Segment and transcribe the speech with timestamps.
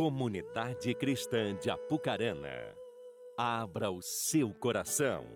[0.00, 2.74] Comunidade Cristã de Apucarana,
[3.36, 5.26] abra o seu coração.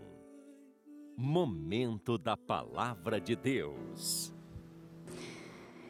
[1.14, 4.32] Momento da Palavra de Deus.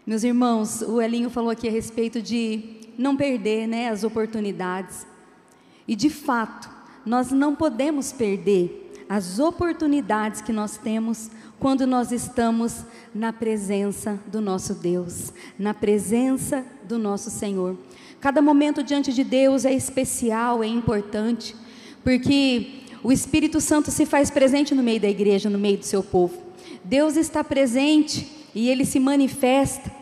[0.04, 5.06] Meus irmãos, o Elinho falou aqui a respeito de não perder né, as oportunidades.
[5.86, 6.68] E de fato,
[7.06, 12.84] nós não podemos perder as oportunidades que nós temos quando nós estamos
[13.14, 17.76] na presença do nosso Deus, na presença do nosso Senhor.
[18.20, 21.54] Cada momento diante de Deus é especial, é importante,
[22.02, 26.02] porque o Espírito Santo se faz presente no meio da igreja, no meio do seu
[26.02, 26.38] povo.
[26.82, 29.92] Deus está presente e ele se manifesta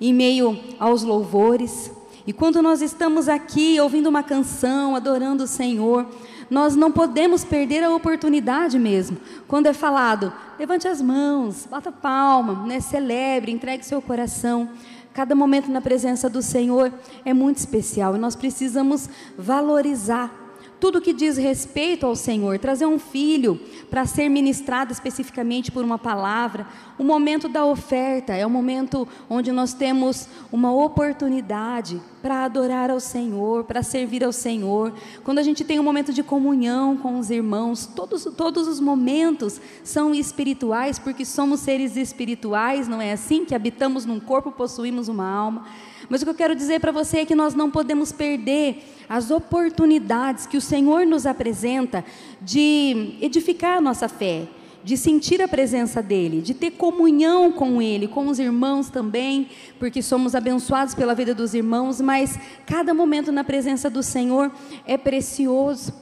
[0.00, 1.90] em meio aos louvores.
[2.26, 6.06] E quando nós estamos aqui ouvindo uma canção, adorando o Senhor,
[6.50, 9.16] nós não podemos perder a oportunidade mesmo.
[9.48, 14.68] Quando é falado, levante as mãos, bata palma, né, celebre, entregue seu coração.
[15.12, 16.92] Cada momento na presença do Senhor
[17.24, 20.45] é muito especial e nós precisamos valorizar
[20.78, 23.60] tudo que diz respeito ao Senhor, trazer um filho
[23.90, 26.66] para ser ministrado especificamente por uma palavra,
[26.98, 32.98] o momento da oferta é o momento onde nós temos uma oportunidade para adorar ao
[32.98, 34.92] Senhor, para servir ao Senhor.
[35.22, 39.60] Quando a gente tem um momento de comunhão com os irmãos, todos, todos os momentos
[39.84, 43.44] são espirituais, porque somos seres espirituais, não é assim?
[43.44, 45.66] Que habitamos num corpo, possuímos uma alma.
[46.08, 49.30] Mas o que eu quero dizer para você é que nós não podemos perder as
[49.30, 52.04] oportunidades que o Senhor nos apresenta
[52.40, 54.46] de edificar a nossa fé,
[54.84, 59.48] de sentir a presença dEle, de ter comunhão com Ele, com os irmãos também,
[59.78, 64.52] porque somos abençoados pela vida dos irmãos, mas cada momento na presença do Senhor
[64.86, 65.92] é precioso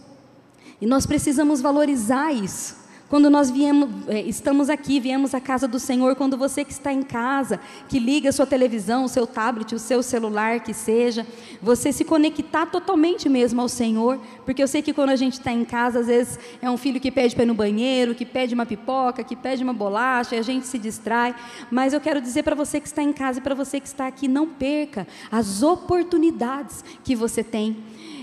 [0.81, 2.84] e nós precisamos valorizar isso.
[3.15, 6.93] Quando nós viemos, eh, estamos aqui, viemos à casa do Senhor, quando você que está
[6.93, 11.25] em casa, que liga a sua televisão, o seu tablet, o seu celular, que seja,
[11.63, 15.53] você se conectar totalmente mesmo ao Senhor, porque eu sei que quando a gente está
[15.53, 18.53] em casa, às vezes é um filho que pede para ir no banheiro, que pede
[18.53, 21.37] uma pipoca, que pede uma bolacha, e a gente se distrai,
[21.71, 24.09] mas eu quero dizer para você que está em casa e para você que está
[24.09, 27.77] aqui, não perca as oportunidades que você tem.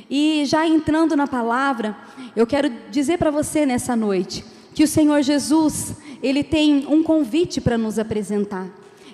[0.09, 1.95] E já entrando na palavra,
[2.35, 4.43] eu quero dizer para você nessa noite,
[4.81, 5.93] que o Senhor Jesus,
[6.23, 8.67] ele tem um convite para nos apresentar.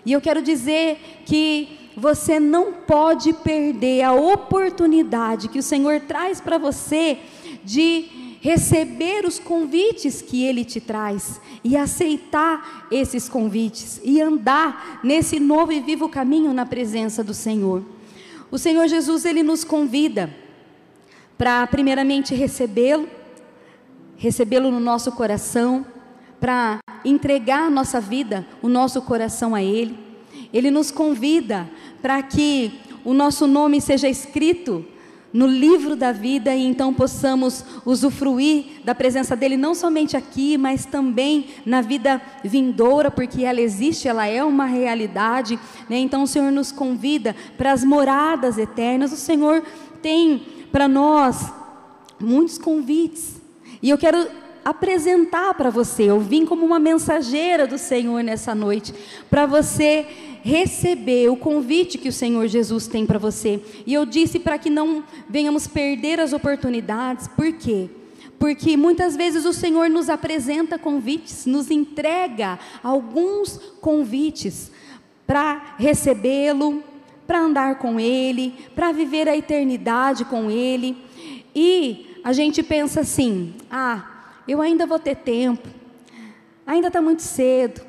[0.05, 6.39] E eu quero dizer que você não pode perder a oportunidade que o Senhor traz
[6.39, 7.17] para você
[7.65, 15.37] de receber os convites que ele te traz e aceitar esses convites e andar nesse
[15.37, 17.83] novo e vivo caminho na presença do Senhor.
[18.49, 20.33] O Senhor Jesus ele nos convida
[21.37, 23.16] para primeiramente recebê-lo,
[24.17, 25.85] recebê-lo no nosso coração,
[26.39, 29.97] para entregar a nossa vida, o nosso coração a Ele.
[30.53, 31.69] Ele nos convida
[32.01, 34.85] para que o nosso nome seja escrito
[35.33, 40.85] no livro da vida e então possamos usufruir da presença dele não somente aqui, mas
[40.85, 45.59] também na vida vindoura, porque ela existe, ela é uma realidade.
[45.89, 45.97] Né?
[45.97, 49.11] Então o Senhor nos convida para as moradas eternas.
[49.11, 49.63] O Senhor
[50.01, 50.41] tem
[50.71, 51.51] para nós
[52.19, 53.36] muitos convites.
[53.81, 54.27] E eu quero
[54.63, 58.93] apresentar para você, eu vim como uma mensageira do Senhor nessa noite,
[59.29, 60.05] para você
[60.43, 63.61] receber o convite que o Senhor Jesus tem para você.
[63.85, 67.89] E eu disse para que não venhamos perder as oportunidades, por quê?
[68.37, 74.71] Porque muitas vezes o Senhor nos apresenta convites, nos entrega alguns convites
[75.25, 76.83] para recebê-lo,
[77.25, 80.97] para andar com Ele, para viver a eternidade com Ele.
[81.55, 84.05] E a gente pensa assim: ah,
[84.45, 85.65] eu ainda vou ter tempo,
[86.65, 87.79] ainda está muito cedo,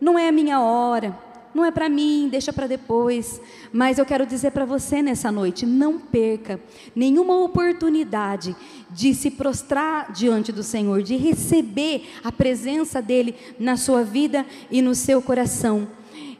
[0.00, 1.14] não é a minha hora,
[1.54, 3.42] não é para mim, deixa para depois.
[3.70, 6.58] Mas eu quero dizer para você nessa noite: não perca
[6.96, 8.56] nenhuma oportunidade
[8.88, 14.80] de se prostrar diante do Senhor, de receber a presença dEle na sua vida e
[14.80, 15.86] no seu coração.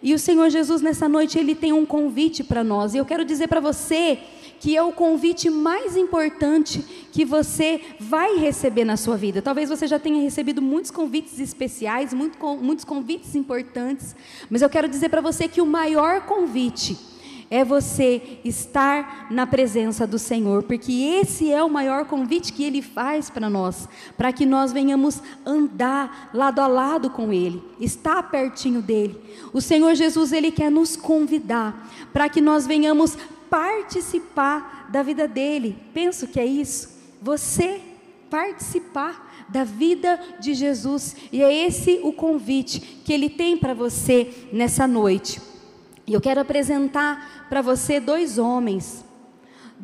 [0.03, 2.95] E o Senhor Jesus nessa noite ele tem um convite para nós.
[2.95, 4.19] E eu quero dizer para você
[4.65, 6.83] que é o convite mais importante
[7.13, 9.43] que você vai receber na sua vida.
[9.43, 14.17] Talvez você já tenha recebido muitos convites especiais, muito, muitos convites importantes,
[14.49, 16.97] mas eu quero dizer para você que o maior convite
[17.51, 22.81] é você estar na presença do Senhor, porque esse é o maior convite que Ele
[22.81, 28.81] faz para nós, para que nós venhamos andar lado a lado com Ele, estar pertinho
[28.81, 29.21] dEle.
[29.53, 33.19] O Senhor Jesus, Ele quer nos convidar para que nós venhamos
[33.55, 35.79] participar da vida dele.
[35.95, 36.89] Penso que é isso.
[37.23, 37.81] Você
[38.29, 41.15] participar da vida de Jesus.
[41.31, 45.41] E é esse o convite que ele tem para você nessa noite.
[46.05, 49.04] E eu quero apresentar para você dois homens,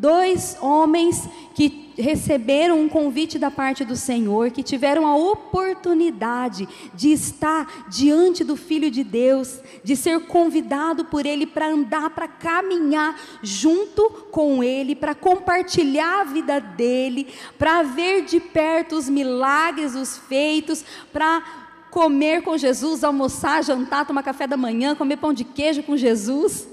[0.01, 7.13] dois homens que receberam um convite da parte do Senhor, que tiveram a oportunidade de
[7.13, 13.15] estar diante do Filho de Deus, de ser convidado por Ele para andar, para caminhar
[13.43, 20.17] junto com Ele, para compartilhar a vida dele, para ver de perto os milagres, os
[20.17, 20.83] feitos,
[21.13, 21.43] para
[21.91, 26.70] comer com Jesus, almoçar, jantar, tomar café da manhã, comer pão de queijo com Jesus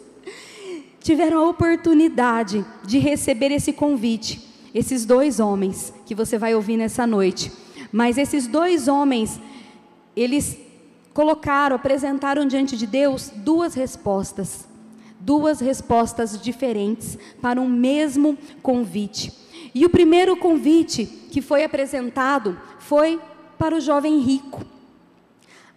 [1.07, 4.45] tiveram a oportunidade de receber esse convite.
[4.75, 7.49] Esses dois homens que você vai ouvir nessa noite.
[7.93, 9.39] Mas esses dois homens,
[10.17, 10.57] eles
[11.13, 14.67] colocaram, apresentaram diante de Deus duas respostas.
[15.17, 19.31] Duas respostas diferentes para um mesmo convite.
[19.73, 23.17] E o primeiro convite que foi apresentado foi
[23.57, 24.61] para o jovem rico.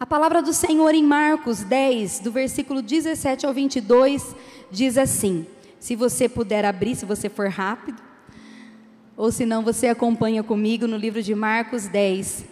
[0.01, 4.35] A palavra do Senhor em Marcos 10, do versículo 17 ao 22,
[4.71, 5.47] diz assim:
[5.79, 8.01] se você puder abrir, se você for rápido,
[9.17, 12.45] ou se não, você acompanha comigo no livro de Marcos 10,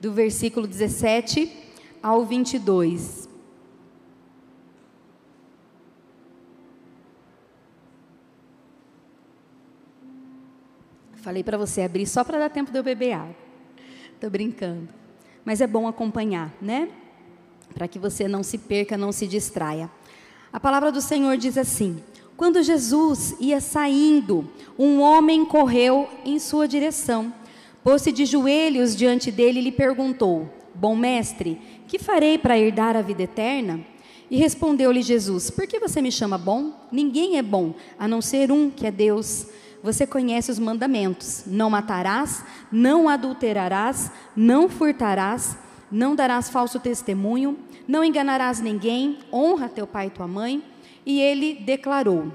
[0.00, 1.50] do versículo 17
[2.02, 3.28] ao 22.
[11.24, 13.34] Falei para você abrir só para dar tempo de eu beber água.
[14.12, 14.88] Estou brincando.
[15.42, 16.90] Mas é bom acompanhar, né?
[17.72, 19.90] Para que você não se perca, não se distraia.
[20.54, 22.00] A palavra do Senhor diz assim:
[22.36, 24.48] Quando Jesus ia saindo,
[24.78, 27.34] um homem correu em sua direção,
[27.82, 33.02] pôs-se de joelhos diante dele e lhe perguntou: Bom mestre, que farei para herdar a
[33.02, 33.80] vida eterna?
[34.30, 36.72] E respondeu-lhe Jesus: Por que você me chama bom?
[36.92, 39.48] Ninguém é bom, a não ser um que é Deus.
[39.82, 45.58] Você conhece os mandamentos: não matarás, não adulterarás, não furtarás,
[45.90, 50.62] não darás falso testemunho, não enganarás ninguém, honra teu pai e tua mãe.
[51.04, 52.32] E ele declarou: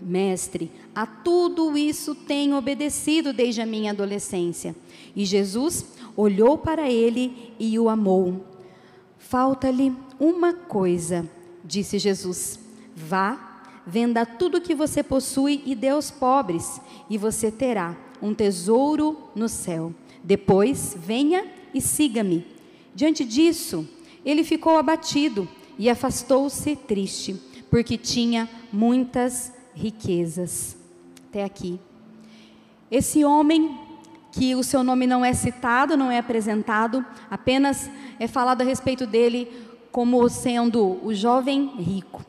[0.00, 4.74] Mestre, a tudo isso tenho obedecido desde a minha adolescência.
[5.14, 5.86] E Jesus
[6.16, 8.44] olhou para ele e o amou.
[9.18, 11.28] Falta-lhe uma coisa,
[11.64, 12.58] disse Jesus:
[12.96, 16.80] Vá, venda tudo que você possui e dê aos pobres,
[17.10, 19.92] e você terá um tesouro no céu.
[20.22, 22.57] Depois, venha e siga-me.
[22.98, 23.88] Diante disso,
[24.24, 25.48] ele ficou abatido
[25.78, 27.40] e afastou-se triste,
[27.70, 30.76] porque tinha muitas riquezas.
[31.30, 31.78] Até aqui.
[32.90, 33.78] Esse homem,
[34.32, 39.06] que o seu nome não é citado, não é apresentado, apenas é falado a respeito
[39.06, 39.46] dele
[39.92, 42.26] como sendo o jovem rico.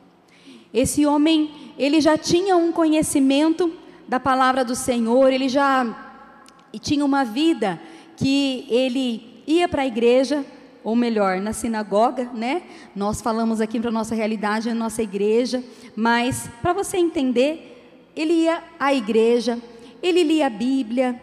[0.72, 3.72] Esse homem, ele já tinha um conhecimento
[4.06, 6.14] da palavra do Senhor, ele já
[6.80, 7.82] tinha uma vida
[8.16, 10.46] que ele ia para a igreja,
[10.82, 12.62] ou melhor, na sinagoga, né?
[12.94, 15.62] Nós falamos aqui para a nossa realidade, na nossa igreja,
[15.94, 19.58] mas para você entender, ele ia à igreja,
[20.02, 21.20] ele lia a Bíblia,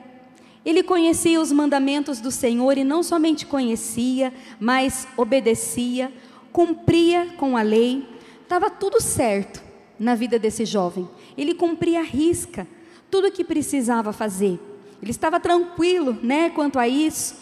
[0.65, 6.11] ele conhecia os mandamentos do Senhor e não somente conhecia, mas obedecia,
[6.51, 8.07] cumpria com a lei,
[8.43, 9.63] estava tudo certo
[9.97, 11.07] na vida desse jovem.
[11.37, 12.67] Ele cumpria a risca
[13.09, 14.59] tudo o que precisava fazer.
[15.01, 17.35] Ele estava tranquilo, né, quanto a isso.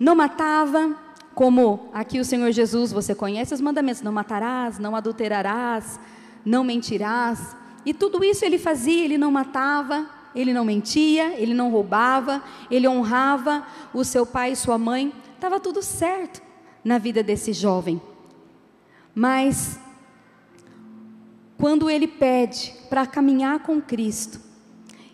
[0.00, 0.96] Não matava,
[1.34, 5.98] como aqui o Senhor Jesus, você conhece os mandamentos: não matarás, não adulterarás,
[6.44, 7.56] não mentirás.
[7.84, 12.86] E tudo isso ele fazia, ele não matava, ele não mentia, ele não roubava, ele
[12.86, 15.12] honrava o seu pai e sua mãe.
[15.34, 16.42] Estava tudo certo
[16.84, 18.00] na vida desse jovem.
[19.14, 19.78] Mas,
[21.58, 24.40] quando ele pede para caminhar com Cristo,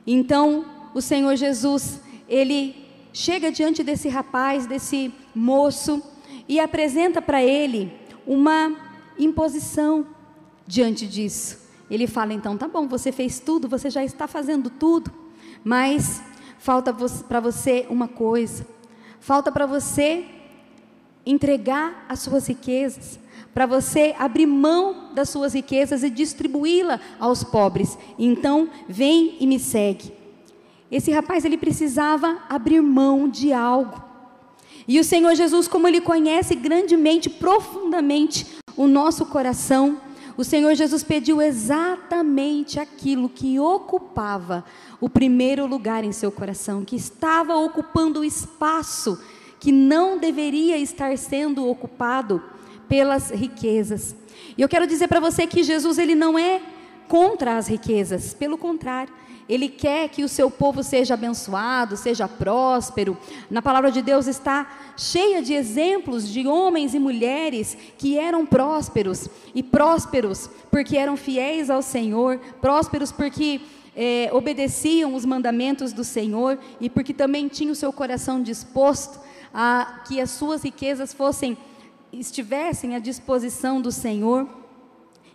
[0.07, 6.03] então o Senhor Jesus, ele chega diante desse rapaz, desse moço,
[6.49, 7.93] e apresenta para ele
[8.27, 8.75] uma
[9.19, 10.07] imposição
[10.67, 11.59] diante disso.
[11.91, 15.11] Ele fala: então, tá bom, você fez tudo, você já está fazendo tudo,
[15.65, 16.23] mas
[16.59, 16.93] falta
[17.29, 18.67] para você uma coisa:
[19.21, 20.25] falta para você
[21.25, 23.19] entregar as suas riquezas,
[23.53, 27.99] para você abrir mão das suas riquezas e distribuí-la aos pobres.
[28.19, 30.13] Então, vem e me segue.
[30.91, 34.08] Esse rapaz ele precisava abrir mão de algo.
[34.89, 40.01] E o Senhor Jesus, como ele conhece grandemente, profundamente o nosso coração,
[40.35, 44.65] o Senhor Jesus pediu exatamente aquilo que ocupava
[44.99, 49.21] o primeiro lugar em seu coração, que estava ocupando o espaço
[49.61, 52.43] que não deveria estar sendo ocupado
[52.89, 54.15] pelas riquezas.
[54.57, 56.63] E eu quero dizer para você que Jesus ele não é
[57.09, 59.13] contra as riquezas, pelo contrário,
[59.49, 63.17] ele quer que o seu povo seja abençoado, seja próspero.
[63.51, 69.29] Na palavra de Deus está cheia de exemplos de homens e mulheres que eram prósperos,
[69.55, 73.61] e prósperos porque eram fiéis ao Senhor, prósperos porque
[73.97, 79.19] é, obedeciam os mandamentos do Senhor e porque também tinham o seu coração disposto
[79.53, 81.57] a que as suas riquezas fossem
[82.13, 84.47] estivessem à disposição do Senhor.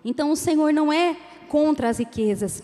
[0.04, 1.16] Então o Senhor não é
[1.48, 2.64] contra as riquezas,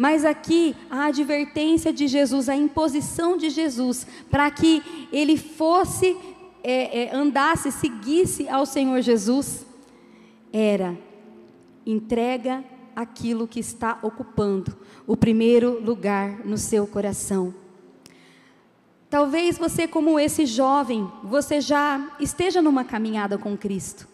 [0.00, 6.16] mas aqui a advertência de Jesus, a imposição de Jesus, para que ele fosse,
[6.64, 9.66] é, é, andasse, seguisse ao Senhor Jesus,
[10.50, 10.96] era
[11.84, 12.64] entrega
[12.96, 14.74] aquilo que está ocupando
[15.06, 17.54] o primeiro lugar no seu coração.
[19.10, 24.08] Talvez você, como esse jovem, você já esteja numa caminhada com Cristo.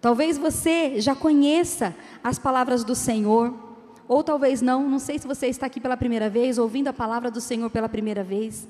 [0.00, 3.63] Talvez você já conheça as palavras do Senhor
[4.06, 7.30] ou talvez não, não sei se você está aqui pela primeira vez, ouvindo a palavra
[7.30, 8.68] do Senhor pela primeira vez.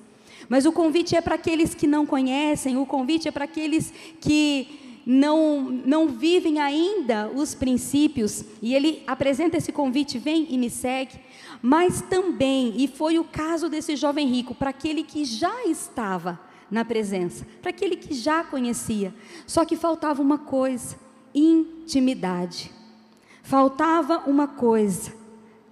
[0.48, 5.00] Mas o convite é para aqueles que não conhecem, o convite é para aqueles que
[5.06, 8.44] não, não vivem ainda os princípios.
[8.62, 11.18] E ele apresenta esse convite: vem e me segue.
[11.60, 16.38] Mas também, e foi o caso desse jovem rico, para aquele que já estava
[16.70, 19.14] na presença, para aquele que já conhecia.
[19.46, 20.96] Só que faltava uma coisa:
[21.34, 22.70] intimidade.
[23.42, 25.23] Faltava uma coisa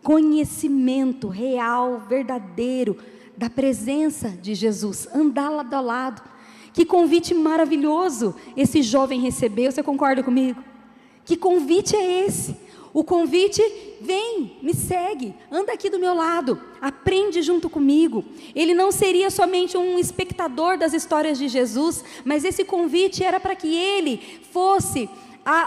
[0.03, 2.97] conhecimento real, verdadeiro
[3.37, 6.23] da presença de Jesus, andar lado a lado.
[6.73, 10.63] Que convite maravilhoso esse jovem recebeu, você concorda comigo?
[11.25, 12.57] Que convite é esse?
[12.95, 13.63] O convite,
[14.03, 18.23] vem, me segue, anda aqui do meu lado, aprende junto comigo.
[18.55, 23.57] Ele não seria somente um espectador das histórias de Jesus, mas esse convite era para
[23.57, 25.09] que ele fosse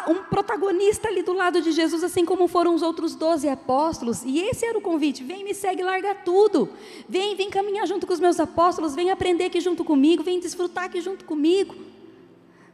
[0.07, 4.23] um protagonista ali do lado de Jesus, assim como foram os outros doze apóstolos.
[4.23, 6.69] E esse era o convite: vem, me segue, larga tudo.
[7.09, 10.85] Vem, vem caminhar junto com os meus apóstolos, vem aprender aqui junto comigo, vem desfrutar
[10.85, 11.75] aqui junto comigo.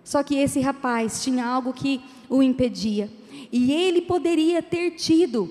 [0.03, 3.09] Só que esse rapaz tinha algo que o impedia.
[3.51, 5.49] E ele poderia ter tido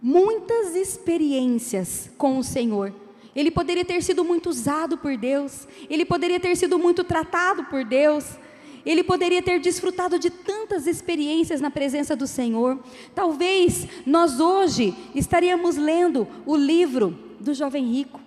[0.00, 2.92] muitas experiências com o Senhor.
[3.34, 7.84] Ele poderia ter sido muito usado por Deus, ele poderia ter sido muito tratado por
[7.84, 8.38] Deus,
[8.86, 12.78] ele poderia ter desfrutado de tantas experiências na presença do Senhor.
[13.16, 18.20] Talvez nós hoje estaríamos lendo o livro do jovem rico.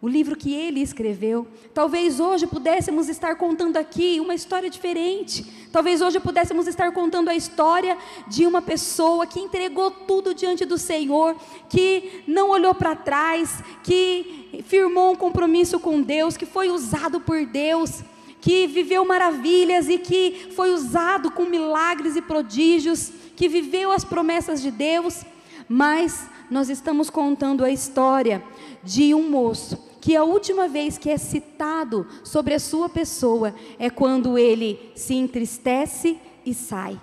[0.00, 1.48] O livro que ele escreveu.
[1.74, 5.44] Talvez hoje pudéssemos estar contando aqui uma história diferente.
[5.72, 7.96] Talvez hoje pudéssemos estar contando a história
[8.28, 11.34] de uma pessoa que entregou tudo diante do Senhor,
[11.68, 17.44] que não olhou para trás, que firmou um compromisso com Deus, que foi usado por
[17.44, 18.04] Deus
[18.40, 24.62] que viveu maravilhas e que foi usado com milagres e prodígios, que viveu as promessas
[24.62, 25.24] de Deus,
[25.68, 28.42] mas nós estamos contando a história
[28.82, 33.90] de um moço que a última vez que é citado sobre a sua pessoa é
[33.90, 36.98] quando ele se entristece e sai.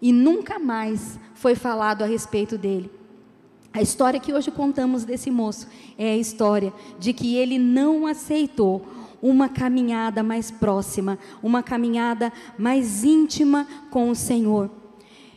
[0.00, 2.90] E nunca mais foi falado a respeito dele.
[3.72, 5.68] A história que hoje contamos desse moço
[5.98, 8.86] é a história de que ele não aceitou
[9.24, 14.70] uma caminhada mais próxima, uma caminhada mais íntima com o Senhor.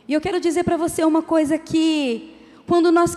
[0.06, 2.34] E eu quero dizer para você uma coisa que
[2.66, 3.16] quando nós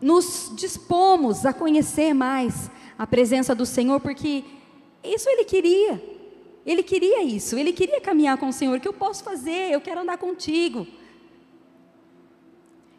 [0.00, 4.42] nos dispomos a conhecer mais a presença do Senhor, porque
[5.04, 6.02] isso ele queria.
[6.64, 10.00] Ele queria isso, ele queria caminhar com o Senhor, que eu posso fazer, eu quero
[10.00, 10.86] andar contigo.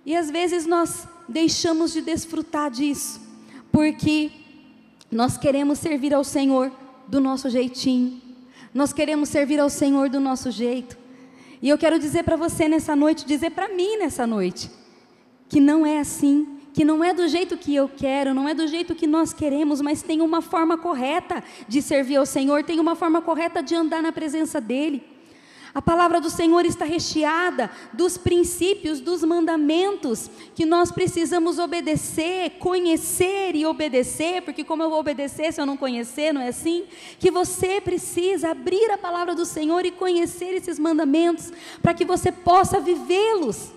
[0.06, 3.20] E às vezes nós deixamos de desfrutar disso,
[3.72, 4.30] porque
[5.10, 6.72] nós queremos servir ao Senhor
[7.08, 8.22] do nosso jeitinho.
[8.74, 10.98] Nós queremos servir ao Senhor do nosso jeito.
[11.62, 14.70] E eu quero dizer para você nessa noite, dizer para mim nessa noite,
[15.48, 18.68] que não é assim, que não é do jeito que eu quero, não é do
[18.68, 22.96] jeito que nós queremos, mas tem uma forma correta de servir ao Senhor, tem uma
[22.96, 25.13] forma correta de andar na presença dEle.
[25.76, 33.56] A palavra do Senhor está recheada dos princípios, dos mandamentos que nós precisamos obedecer, conhecer
[33.56, 36.86] e obedecer, porque como eu vou obedecer se eu não conhecer, não é assim?
[37.18, 41.52] Que você precisa abrir a palavra do Senhor e conhecer esses mandamentos,
[41.82, 43.72] para que você possa vivê-los,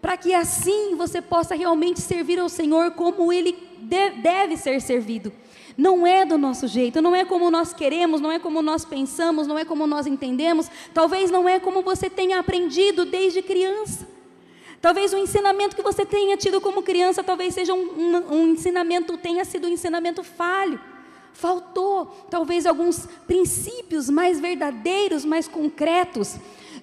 [0.00, 3.54] para que assim você possa realmente servir ao Senhor como ele
[4.22, 5.30] deve ser servido.
[5.78, 9.46] Não é do nosso jeito, não é como nós queremos, não é como nós pensamos,
[9.46, 14.04] não é como nós entendemos, talvez não é como você tenha aprendido desde criança.
[14.80, 19.16] Talvez o ensinamento que você tenha tido como criança, talvez seja um, um, um ensinamento,
[19.18, 20.80] tenha sido um ensinamento falho.
[21.32, 26.34] Faltou, talvez, alguns princípios mais verdadeiros, mais concretos,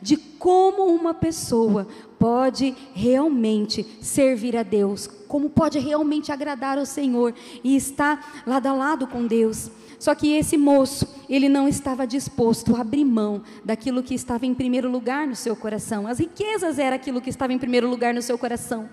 [0.01, 1.85] de como uma pessoa
[2.19, 8.73] pode realmente servir a Deus, como pode realmente agradar ao Senhor e estar lado a
[8.73, 9.69] lado com Deus.
[9.99, 14.53] Só que esse moço, ele não estava disposto a abrir mão daquilo que estava em
[14.53, 16.07] primeiro lugar no seu coração.
[16.07, 18.89] As riquezas era aquilo que estava em primeiro lugar no seu coração.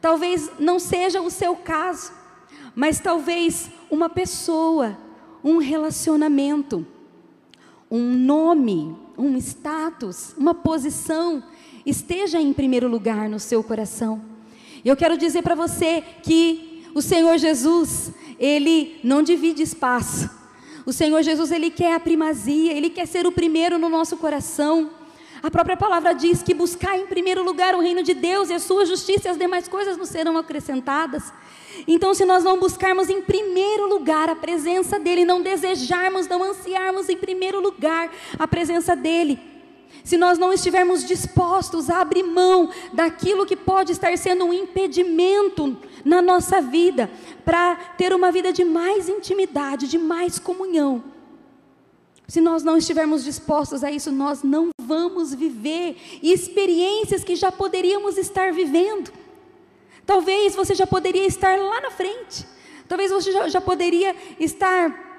[0.00, 2.12] Talvez não seja o seu caso,
[2.74, 4.96] mas talvez uma pessoa,
[5.44, 6.86] um relacionamento,
[7.92, 11.44] um nome, um status, uma posição
[11.84, 14.22] esteja em primeiro lugar no seu coração.
[14.82, 20.30] Eu quero dizer para você que o Senhor Jesus, ele não divide espaço.
[20.86, 24.90] O Senhor Jesus, ele quer a primazia, ele quer ser o primeiro no nosso coração.
[25.42, 28.58] A própria palavra diz que buscar em primeiro lugar o reino de Deus e a
[28.58, 31.30] sua justiça e as demais coisas nos serão acrescentadas.
[31.86, 37.08] Então, se nós não buscarmos em primeiro lugar a presença dEle, não desejarmos, não ansiarmos
[37.08, 39.38] em primeiro lugar a presença dEle,
[40.04, 45.76] se nós não estivermos dispostos a abrir mão daquilo que pode estar sendo um impedimento
[46.04, 47.10] na nossa vida,
[47.44, 51.04] para ter uma vida de mais intimidade, de mais comunhão,
[52.26, 58.16] se nós não estivermos dispostos a isso, nós não vamos viver experiências que já poderíamos
[58.16, 59.12] estar vivendo.
[60.06, 62.46] Talvez você já poderia estar lá na frente,
[62.88, 65.10] talvez você já, já poderia estar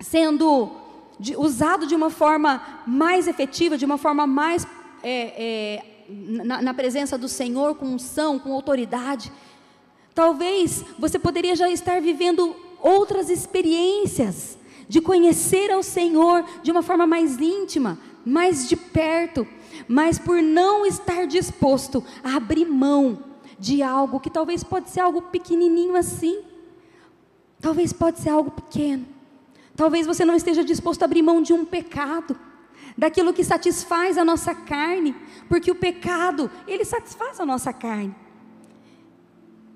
[0.00, 0.70] sendo
[1.18, 4.66] de, usado de uma forma mais efetiva, de uma forma mais
[5.02, 9.30] é, é, na, na presença do Senhor, com unção, com autoridade.
[10.14, 17.06] Talvez você poderia já estar vivendo outras experiências de conhecer ao Senhor de uma forma
[17.06, 19.46] mais íntima, mais de perto,
[19.86, 23.29] mas por não estar disposto a abrir mão
[23.60, 26.42] de algo que talvez pode ser algo pequenininho assim,
[27.60, 29.06] talvez pode ser algo pequeno,
[29.80, 32.38] Talvez você não esteja disposto a abrir mão de um pecado,
[32.98, 35.16] daquilo que satisfaz a nossa carne,
[35.48, 38.14] porque o pecado, ele satisfaz a nossa carne.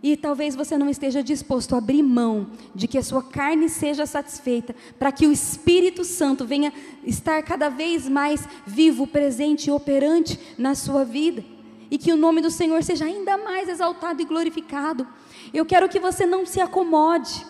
[0.03, 4.05] E talvez você não esteja disposto a abrir mão de que a sua carne seja
[4.05, 6.71] satisfeita, para que o Espírito Santo venha
[7.03, 11.43] estar cada vez mais vivo, presente e operante na sua vida.
[11.91, 15.07] E que o nome do Senhor seja ainda mais exaltado e glorificado.
[15.53, 17.45] Eu quero que você não se acomode.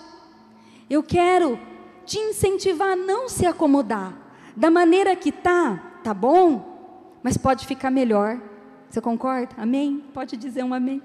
[0.88, 1.59] Eu quero
[2.05, 4.12] te incentivar a não se acomodar.
[4.57, 8.40] Da maneira que tá, tá bom, mas pode ficar melhor.
[8.88, 9.55] Você concorda?
[9.57, 10.05] Amém?
[10.12, 11.03] Pode dizer um amém.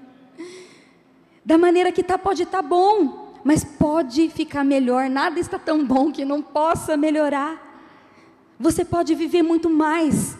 [1.44, 5.08] Da maneira que tá, pode estar tá bom, mas pode ficar melhor.
[5.08, 7.68] Nada está tão bom que não possa melhorar.
[8.58, 10.38] Você pode viver muito mais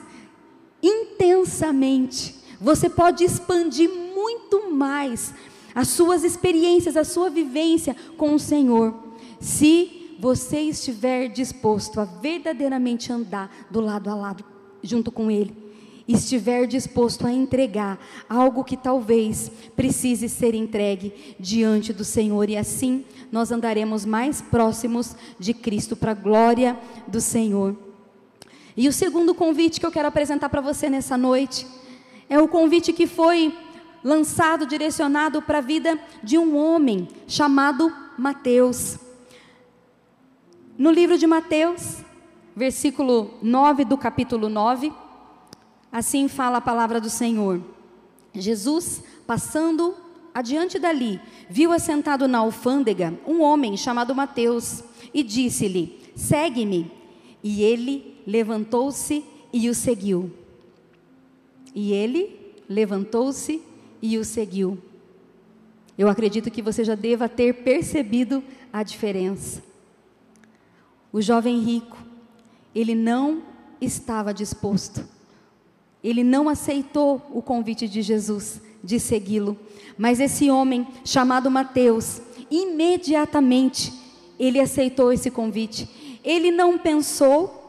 [0.83, 2.39] intensamente.
[2.61, 5.33] Você pode expandir muito mais
[5.75, 8.95] as suas experiências, a sua vivência com o Senhor,
[9.41, 14.45] se você estiver disposto a verdadeiramente andar do lado a lado
[14.83, 15.57] junto com Ele,
[16.07, 23.05] estiver disposto a entregar algo que talvez precise ser entregue diante do Senhor, e assim
[23.33, 27.77] nós andaremos mais próximos de Cristo, para a glória do Senhor.
[28.77, 31.67] E o segundo convite que eu quero apresentar para você nessa noite
[32.31, 33.53] é o convite que foi
[34.05, 38.99] lançado, direcionado para a vida de um homem chamado Mateus.
[40.79, 41.99] No livro de Mateus,
[42.55, 44.93] versículo 9 do capítulo 9,
[45.91, 47.61] assim fala a palavra do Senhor.
[48.33, 49.97] Jesus, passando
[50.33, 56.91] adiante dali, viu assentado na alfândega um homem chamado Mateus e disse-lhe: Segue-me.
[57.43, 60.40] E ele levantou-se e o seguiu.
[61.75, 63.63] E ele levantou-se
[64.01, 64.79] e o seguiu.
[65.97, 69.63] Eu acredito que você já deva ter percebido a diferença.
[71.13, 71.99] O jovem rico,
[72.75, 73.43] ele não
[73.81, 75.07] estava disposto,
[76.03, 79.59] ele não aceitou o convite de Jesus de segui-lo,
[79.99, 83.93] mas esse homem chamado Mateus, imediatamente
[84.39, 85.87] ele aceitou esse convite.
[86.25, 87.60] Ele não pensou,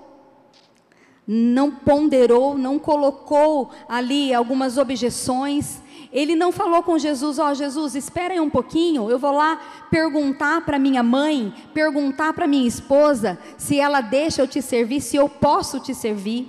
[1.27, 5.81] não ponderou, não colocou ali algumas objeções,
[6.11, 9.87] ele não falou com Jesus, ó oh, Jesus, espera aí um pouquinho, eu vou lá
[9.89, 15.15] perguntar para minha mãe, perguntar para minha esposa, se ela deixa eu te servir, se
[15.15, 16.47] eu posso te servir.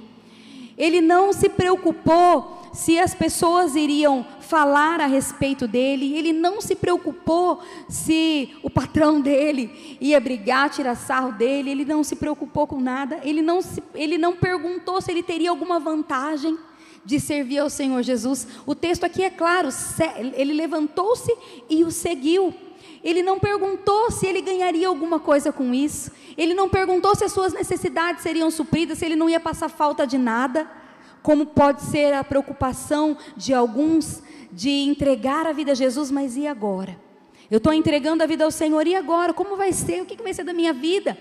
[0.76, 6.76] Ele não se preocupou se as pessoas iriam falar a respeito dele, ele não se
[6.76, 12.78] preocupou se o patrão dele ia brigar, tirar sarro dele, ele não se preocupou com
[12.78, 16.58] nada, ele não, se, ele não perguntou se ele teria alguma vantagem
[17.02, 18.46] de servir ao Senhor Jesus.
[18.66, 19.70] O texto aqui é claro:
[20.34, 21.34] ele levantou-se
[21.70, 22.52] e o seguiu.
[23.02, 26.12] Ele não perguntou se ele ganharia alguma coisa com isso.
[26.36, 30.06] Ele não perguntou se as suas necessidades seriam supridas, se ele não ia passar falta
[30.06, 30.70] de nada.
[31.22, 34.21] Como pode ser a preocupação de alguns
[34.52, 36.96] de entregar a vida a Jesus, mas e agora?
[37.50, 39.32] Eu estou entregando a vida ao Senhor, e agora?
[39.32, 40.02] Como vai ser?
[40.02, 41.18] O que vai ser da minha vida?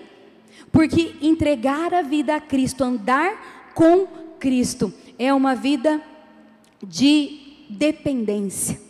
[0.70, 4.06] Porque entregar a vida a Cristo, andar com
[4.38, 6.00] Cristo, é uma vida
[6.82, 8.80] de dependência.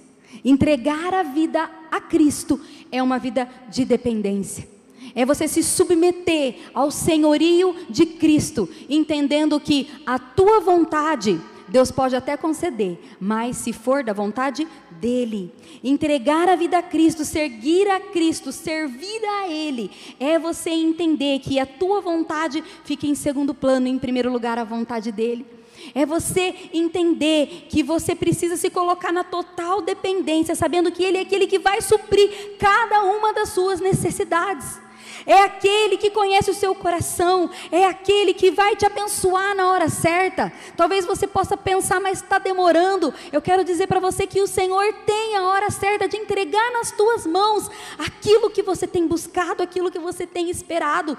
[0.44, 4.68] Entregar a vida a Cristo é uma vida de dependência.
[5.14, 11.40] É você se submeter ao senhorio de Cristo, entendendo que a tua vontade
[11.72, 15.50] Deus pode até conceder, mas se for da vontade dele,
[15.82, 21.58] entregar a vida a Cristo, seguir a Cristo, servir a Ele, é você entender que
[21.58, 25.46] a tua vontade fica em segundo plano, em primeiro lugar a vontade dele.
[25.94, 31.22] É você entender que você precisa se colocar na total dependência, sabendo que Ele é
[31.22, 34.78] aquele que vai suprir cada uma das suas necessidades
[35.26, 39.88] é aquele que conhece o seu coração, é aquele que vai te abençoar na hora
[39.88, 40.52] certa.
[40.76, 43.12] Talvez você possa pensar, mas está demorando.
[43.32, 46.90] Eu quero dizer para você que o Senhor tem a hora certa de entregar nas
[46.90, 51.16] tuas mãos aquilo que você tem buscado, aquilo que você tem esperado.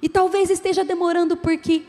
[0.00, 1.82] E talvez esteja demorando porque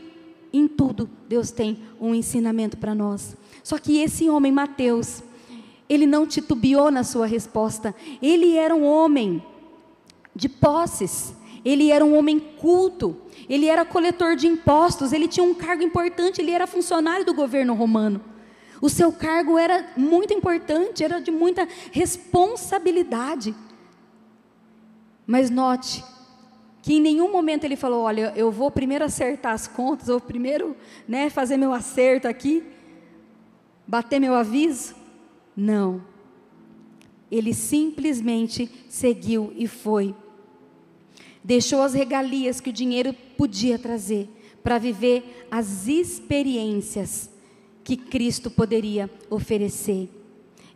[0.52, 3.38] em tudo Deus tem um ensinamento para nós.
[3.64, 5.22] Só que esse homem, Mateus,
[5.88, 7.96] ele não titubeou na sua resposta.
[8.22, 9.44] Ele era um homem
[10.36, 11.34] de posses.
[11.64, 13.18] Ele era um homem culto,
[13.50, 17.74] ele era coletor de impostos, ele tinha um cargo importante, ele era funcionário do governo
[17.74, 18.22] romano.
[18.82, 23.54] O seu cargo era muito importante, era de muita responsabilidade.
[25.28, 26.04] Mas note
[26.82, 30.76] que em nenhum momento ele falou: Olha, eu vou primeiro acertar as contas, ou primeiro
[31.08, 32.64] né, fazer meu acerto aqui,
[33.86, 34.96] bater meu aviso.
[35.56, 36.02] Não.
[37.30, 40.16] Ele simplesmente seguiu e foi
[41.50, 44.30] deixou as regalias que o dinheiro podia trazer
[44.62, 47.28] para viver as experiências
[47.84, 50.08] que Cristo poderia oferecer.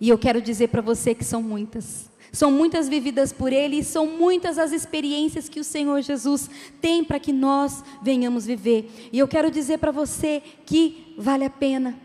[0.02, 2.10] E eu quero dizer para você que são muitas.
[2.32, 6.50] São muitas vividas por Ele e são muitas as experiências que o Senhor Jesus
[6.82, 8.90] tem para que nós venhamos viver.
[9.14, 11.96] E eu quero dizer para você que vale a pena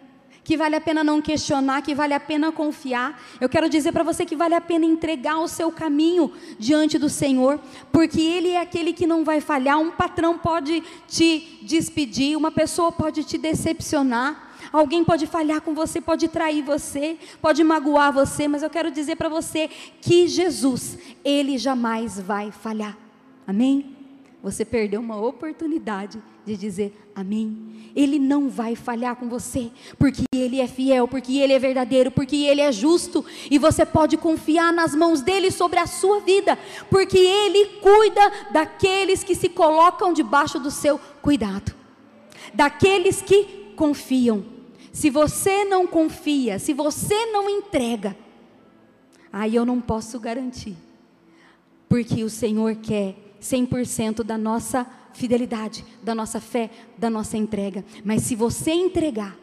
[0.49, 3.21] que vale a pena não questionar, que vale a pena confiar.
[3.39, 7.11] Eu quero dizer para você que vale a pena entregar o seu caminho diante do
[7.11, 7.61] Senhor,
[7.93, 9.79] porque Ele é aquele que não vai falhar.
[9.79, 14.49] Um patrão pode te despedir, uma pessoa pode te decepcionar.
[14.73, 19.17] Alguém pode falhar com você, pode trair você, pode magoar você, mas eu quero dizer
[19.17, 19.69] para você
[20.01, 22.97] que Jesus, Ele jamais vai falhar.
[23.47, 23.98] Amém?
[24.43, 27.91] Você perdeu uma oportunidade de dizer amém.
[27.95, 32.37] Ele não vai falhar com você, porque Ele é fiel, porque Ele é verdadeiro, porque
[32.37, 36.57] Ele é justo, e você pode confiar nas mãos dele sobre a sua vida,
[36.89, 41.75] porque Ele cuida daqueles que se colocam debaixo do seu cuidado,
[42.55, 44.45] daqueles que confiam.
[44.93, 48.17] Se você não confia, se você não entrega,
[49.33, 50.77] aí eu não posso garantir,
[51.89, 57.85] porque o Senhor quer 100% da nossa fidelidade, da nossa fé, da nossa entrega.
[58.05, 59.37] Mas se você entregar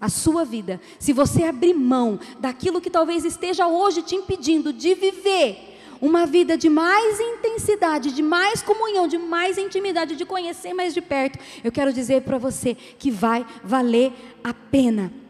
[0.00, 4.94] a sua vida, se você abrir mão daquilo que talvez esteja hoje te impedindo de
[4.94, 10.92] viver uma vida de mais intensidade, de mais comunhão, de mais intimidade, de conhecer mais
[10.92, 14.12] de perto, eu quero dizer para você que vai valer
[14.42, 15.21] a pena.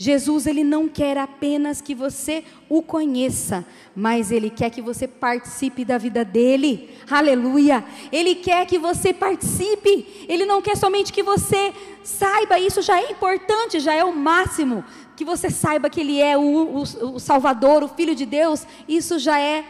[0.00, 5.84] Jesus ele não quer apenas que você o conheça, mas ele quer que você participe
[5.84, 6.96] da vida dele.
[7.10, 7.84] Aleluia!
[8.12, 10.24] Ele quer que você participe.
[10.28, 14.84] Ele não quer somente que você saiba, isso já é importante, já é o máximo.
[15.16, 16.82] Que você saiba que ele é o, o,
[17.16, 19.64] o Salvador, o Filho de Deus, isso já é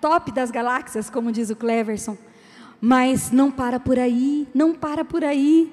[0.00, 2.16] top das galáxias, como diz o Cleverson.
[2.80, 5.70] Mas não para por aí, não para por aí.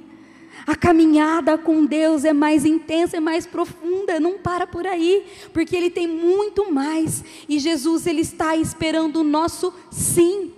[0.66, 5.76] A caminhada com Deus é mais intensa, é mais profunda, não para por aí, porque
[5.76, 7.24] Ele tem muito mais.
[7.50, 10.54] E Jesus, Ele está esperando o nosso sim.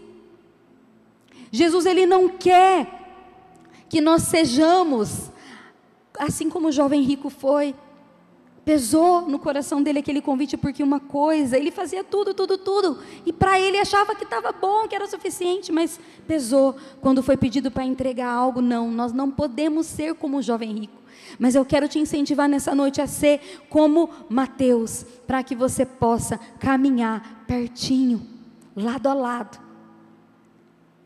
[1.51, 3.03] Jesus, Ele não quer
[3.89, 5.31] que nós sejamos,
[6.19, 7.73] assim como o jovem rico foi,
[8.65, 13.31] Pesou no coração dele aquele convite porque uma coisa, ele fazia tudo, tudo, tudo, e
[13.31, 17.85] para ele achava que estava bom, que era suficiente, mas pesou quando foi pedido para
[17.85, 18.61] entregar algo.
[18.61, 21.05] Não, nós não podemos ser como o jovem rico.
[21.37, 26.39] Mas eu quero te incentivar nessa noite a ser como Mateus, para que você possa
[26.59, 28.25] caminhar pertinho,
[28.75, 29.59] lado a lado.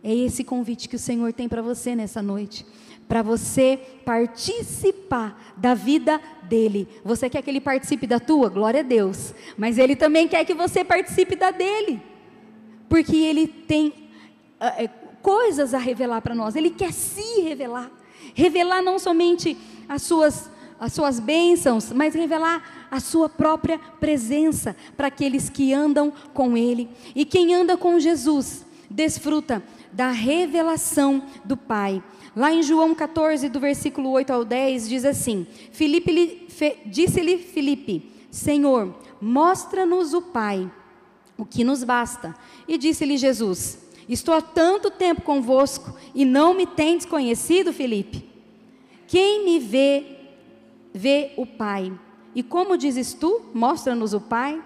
[0.01, 2.65] É esse convite que o Senhor tem para você nessa noite
[3.09, 6.87] para você participar da vida dele.
[7.03, 8.49] Você quer que ele participe da tua?
[8.49, 9.33] Glória a Deus.
[9.57, 11.99] Mas ele também quer que você participe da dele.
[12.87, 13.87] Porque ele tem
[14.61, 14.89] uh,
[15.23, 16.55] coisas a revelar para nós.
[16.55, 17.89] Ele quer se revelar.
[18.35, 19.57] Revelar não somente
[19.89, 26.13] as suas as suas bênçãos, mas revelar a sua própria presença para aqueles que andam
[26.33, 26.89] com Ele.
[27.13, 32.01] E quem anda com Jesus desfruta da revelação do Pai.
[32.39, 36.47] Lá em João 14, do versículo 8 ao 10, diz assim: Filipe,
[36.85, 40.71] disse-lhe Filipe: Senhor, mostra-nos o Pai,
[41.37, 42.33] o que nos basta.
[42.65, 48.23] E disse-lhe Jesus: Estou há tanto tempo convosco e não me tendes conhecido, Felipe?
[49.05, 50.05] Quem me vê,
[50.93, 51.91] vê o Pai.
[52.33, 53.47] E como dizes tu?
[53.53, 54.63] Mostra-nos o Pai.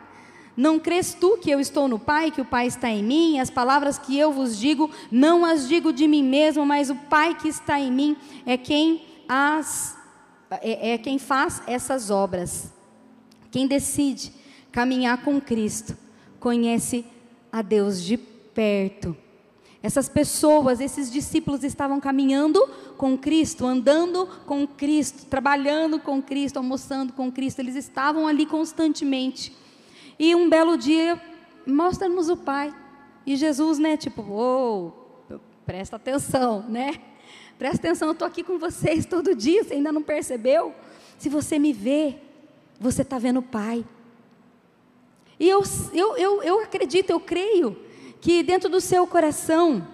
[0.56, 3.40] Não crês tu que eu estou no Pai, que o Pai está em mim?
[3.40, 7.36] As palavras que eu vos digo, não as digo de mim mesmo, mas o Pai
[7.36, 9.98] que está em mim é quem as
[10.62, 12.72] é, é quem faz essas obras.
[13.50, 14.32] Quem decide
[14.72, 15.98] caminhar com Cristo
[16.40, 17.06] conhece
[17.52, 19.16] a Deus de perto.
[19.82, 22.66] Essas pessoas, esses discípulos estavam caminhando
[22.98, 29.54] com Cristo, andando com Cristo, trabalhando com Cristo, almoçando com Cristo, eles estavam ali constantemente.
[30.18, 31.22] E um belo dia,
[31.66, 32.74] mostra-nos o Pai.
[33.26, 34.92] E Jesus, né, tipo, oh,
[35.66, 37.02] presta atenção, né?
[37.58, 40.74] Presta atenção, eu estou aqui com vocês todo dia, você ainda não percebeu?
[41.18, 42.18] Se você me vê,
[42.80, 43.86] você está vendo o Pai.
[45.40, 47.78] E eu, eu, eu, eu acredito, eu creio
[48.20, 49.88] que dentro do seu coração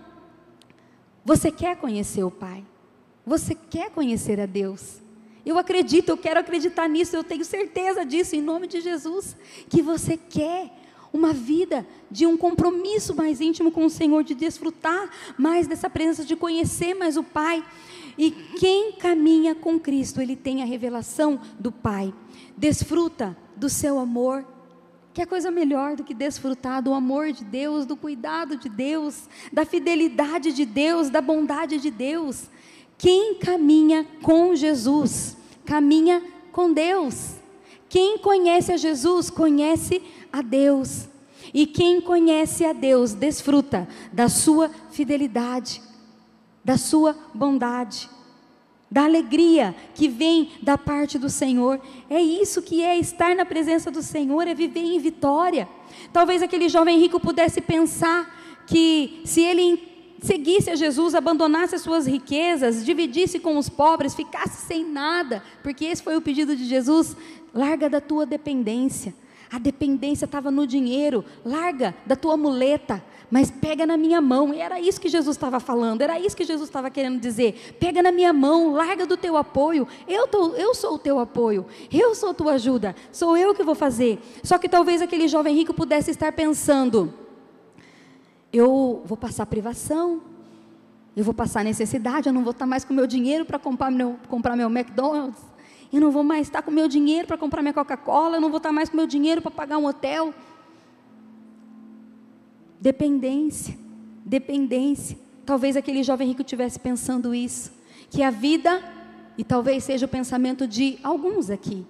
[1.24, 2.66] você quer conhecer o Pai,
[3.26, 5.02] você quer conhecer a Deus.
[5.50, 9.36] Eu acredito, eu quero acreditar nisso, eu tenho certeza disso, em nome de Jesus,
[9.68, 10.72] que você quer
[11.12, 15.10] uma vida de um compromisso mais íntimo com o Senhor, de desfrutar
[15.40, 17.66] mais dessa presença, de conhecer mais o Pai.
[18.16, 22.14] E quem caminha com Cristo, ele tem a revelação do Pai,
[22.56, 24.46] desfruta do seu amor,
[25.16, 29.28] que é coisa melhor do que desfrutar do amor de Deus, do cuidado de Deus,
[29.52, 32.44] da fidelidade de Deus, da bondade de Deus.
[33.00, 35.38] Quem caminha com Jesus,
[35.70, 37.36] caminha com Deus.
[37.88, 40.02] Quem conhece a Jesus, conhece
[40.34, 41.08] a Deus.
[41.54, 45.80] E quem conhece a Deus, desfruta da sua fidelidade,
[46.66, 48.10] da sua bondade
[48.92, 51.80] da alegria que vem da parte do Senhor.
[52.10, 55.70] É isso que é estar na presença do Senhor, é viver em vitória.
[56.12, 59.88] Talvez aquele jovem rico pudesse pensar que se ele
[60.22, 65.86] seguisse a Jesus, abandonasse as suas riquezas, dividisse com os pobres, ficasse sem nada, porque
[65.86, 67.16] esse foi o pedido de Jesus,
[67.54, 69.14] larga da tua dependência.
[69.52, 74.54] A dependência estava no dinheiro, larga da tua muleta, mas pega na minha mão.
[74.54, 77.76] E era isso que Jesus estava falando, era isso que Jesus estava querendo dizer.
[77.80, 79.88] Pega na minha mão, larga do teu apoio.
[80.08, 83.64] Eu, tô, eu sou o teu apoio, eu sou a tua ajuda, sou eu que
[83.64, 84.20] vou fazer.
[84.44, 87.12] Só que talvez aquele jovem rico pudesse estar pensando:
[88.52, 90.22] eu vou passar privação,
[91.16, 94.18] eu vou passar necessidade, eu não vou estar mais com meu dinheiro para comprar meu,
[94.28, 95.42] comprar meu McDonald's,
[95.92, 98.58] eu não vou mais estar com meu dinheiro para comprar minha Coca-Cola, eu não vou
[98.58, 100.34] estar mais com meu dinheiro para pagar um hotel.
[102.80, 103.78] Dependência,
[104.24, 105.18] dependência.
[105.46, 107.72] Talvez aquele jovem rico estivesse pensando isso,
[108.10, 108.84] que a vida,
[109.38, 111.86] e talvez seja o pensamento de alguns aqui,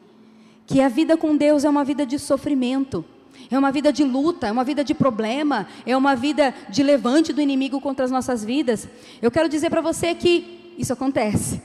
[0.65, 3.03] que a vida com Deus é uma vida de sofrimento,
[3.51, 7.33] é uma vida de luta, é uma vida de problema, é uma vida de levante
[7.33, 8.87] do inimigo contra as nossas vidas.
[9.21, 11.61] Eu quero dizer para você que isso acontece.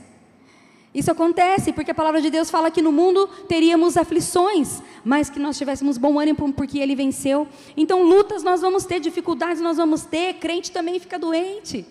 [0.95, 5.41] Isso acontece porque a palavra de Deus fala que no mundo teríamos aflições, mas que
[5.41, 7.49] nós tivéssemos bom ânimo porque ele venceu.
[7.77, 11.85] Então, lutas nós vamos ter, dificuldades nós vamos ter, crente também fica doente.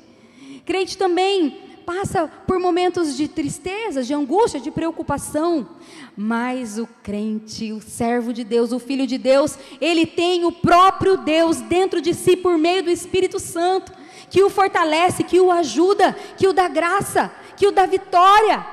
[0.66, 5.68] Crente também passa por momentos de tristeza, de angústia, de preocupação.
[6.16, 11.18] Mas o crente, o servo de Deus, o filho de Deus, ele tem o próprio
[11.18, 13.92] Deus dentro de si por meio do Espírito Santo,
[14.30, 18.66] que o fortalece, que o ajuda, que o dá graça, que o dá vitória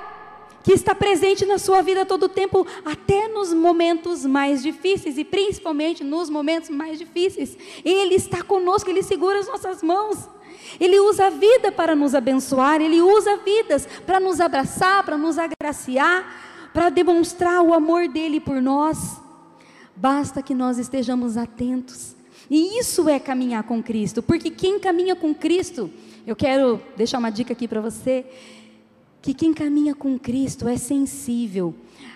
[0.62, 5.24] que está presente na sua vida todo o tempo, até nos momentos mais difíceis e
[5.24, 7.56] principalmente nos momentos mais difíceis.
[7.84, 10.18] Ele está conosco, ele segura as nossas mãos.
[10.78, 15.38] Ele usa a vida para nos abençoar, ele usa vidas para nos abraçar, para nos
[15.38, 19.20] agraciar, para demonstrar o amor dele por nós.
[19.96, 22.14] Basta que nós estejamos atentos.
[22.48, 25.90] E isso é caminhar com Cristo, porque quem caminha com Cristo,
[26.26, 28.24] eu quero deixar uma dica aqui para você,
[29.22, 31.74] que quem caminha com Cristo é sensível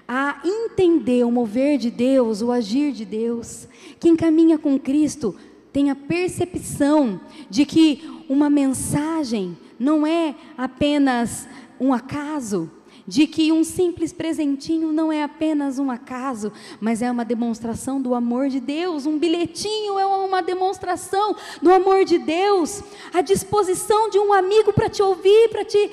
[0.09, 3.69] a entender o mover de Deus, o agir de Deus.
[4.01, 5.35] Quem caminha com Cristo
[5.73, 11.49] tem a percepção de que uma mensagem não é apenas
[11.81, 12.71] um acaso,
[13.07, 18.15] de que um simples presentinho não é apenas um acaso, mas é uma demonstração do
[18.15, 19.05] amor de Deus.
[19.05, 22.83] Um bilhetinho é uma demonstração do amor de Deus,
[23.13, 25.91] a disposição de um amigo para te ouvir, para te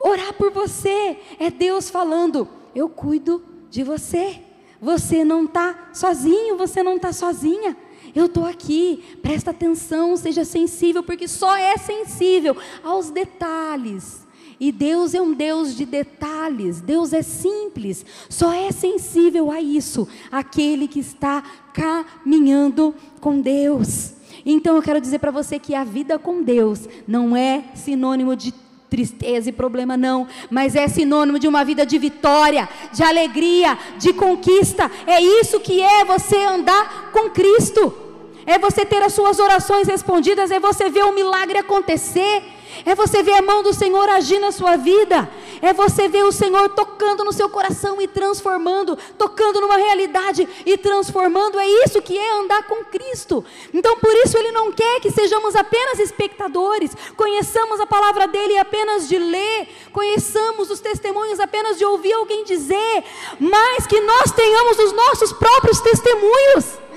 [0.00, 4.40] Orar por você é Deus falando: Eu cuido de você.
[4.80, 7.76] Você não está sozinho, você não está sozinha.
[8.18, 14.26] Eu estou aqui, presta atenção, seja sensível, porque só é sensível aos detalhes
[14.58, 20.08] E Deus é um Deus de detalhes, Deus é simples, só é sensível a isso
[20.32, 24.14] aquele que está caminhando com Deus.
[24.44, 28.52] Então eu quero dizer para você que a vida com Deus não é sinônimo de
[28.90, 34.12] tristeza e problema, não, mas é sinônimo de uma vida de vitória, de alegria, de
[34.12, 34.90] conquista.
[35.06, 38.07] É isso que é você andar com Cristo,
[38.48, 42.42] é você ter as suas orações respondidas, é você ver o milagre acontecer.
[42.84, 45.28] É você ver a mão do Senhor agir na sua vida.
[45.60, 50.76] É você ver o Senhor tocando no seu coração e transformando, tocando numa realidade e
[50.78, 51.58] transformando.
[51.58, 53.44] É isso que é andar com Cristo.
[53.74, 59.08] Então, por isso, Ele não quer que sejamos apenas espectadores, conheçamos a palavra dEle apenas
[59.08, 63.04] de ler, conheçamos os testemunhos apenas de ouvir alguém dizer,
[63.40, 66.87] mas que nós tenhamos os nossos próprios testemunhos.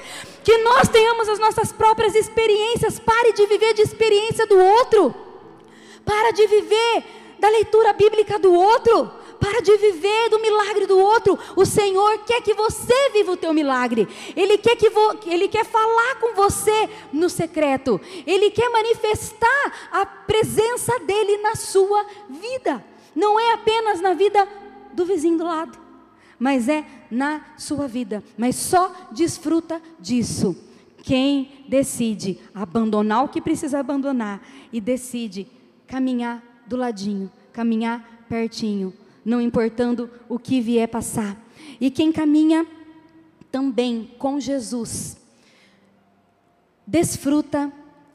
[0.44, 3.00] Que nós tenhamos as nossas próprias experiências.
[3.00, 5.14] Pare de viver de experiência do outro.
[6.06, 7.04] Para de viver
[7.40, 9.12] da leitura bíblica do outro.
[9.40, 11.38] Para de viver do milagre do outro.
[11.56, 14.08] O Senhor quer que você viva o teu milagre.
[14.36, 15.18] Ele quer que vo...
[15.26, 18.00] ele quer falar com você no secreto.
[18.26, 22.84] Ele quer manifestar a presença dele na sua vida.
[23.16, 24.48] Não é apenas na vida
[24.94, 25.78] do vizinho do lado,
[26.40, 28.24] mas é na sua vida.
[28.38, 30.56] Mas só desfruta disso
[31.04, 35.48] quem decide abandonar o que precisa abandonar e decide
[35.88, 38.94] caminhar do ladinho, caminhar pertinho,
[39.26, 41.38] não importando o que vier passar.
[41.80, 42.66] E quem caminha
[43.52, 45.18] também com Jesus,
[46.88, 47.72] desfruta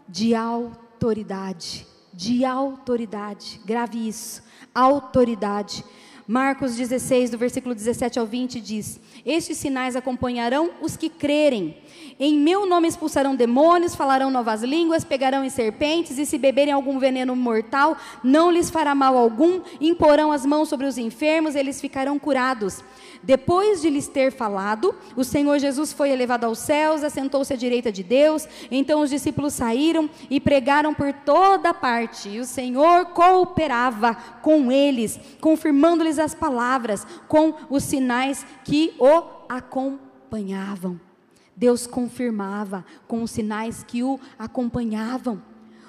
[0.09, 4.43] de autoridade, de autoridade, grave isso,
[4.75, 5.85] autoridade.
[6.29, 11.77] Marcos 16, do versículo 17 ao 20 diz: Estes sinais acompanharão os que crerem.
[12.19, 16.99] Em meu nome expulsarão demônios, falarão novas línguas, pegarão em serpentes, e se beberem algum
[16.99, 22.19] veneno mortal, não lhes fará mal algum, imporão as mãos sobre os enfermos, eles ficarão
[22.19, 22.83] curados.
[23.23, 27.91] Depois de lhes ter falado, o Senhor Jesus foi elevado aos céus, assentou-se à direita
[27.91, 28.49] de Deus.
[28.71, 32.29] Então os discípulos saíram e pregaram por toda parte.
[32.29, 41.01] E o Senhor cooperava com eles, confirmando-lhes as palavras com os sinais que o acompanhavam.
[41.57, 45.43] Deus confirmava com os sinais que o acompanhavam.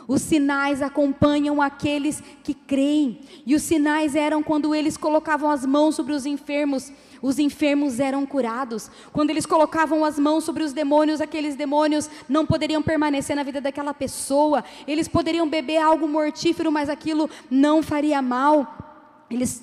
[0.08, 3.20] Os sinais acompanham aqueles que creem.
[3.46, 8.26] E os sinais eram quando eles colocavam as mãos sobre os enfermos, os enfermos eram
[8.26, 8.90] curados.
[9.12, 13.60] Quando eles colocavam as mãos sobre os demônios, aqueles demônios não poderiam permanecer na vida
[13.62, 14.64] daquela pessoa.
[14.88, 18.88] Eles poderiam beber algo mortífero, mas aquilo não faria mal.
[19.30, 19.62] Eles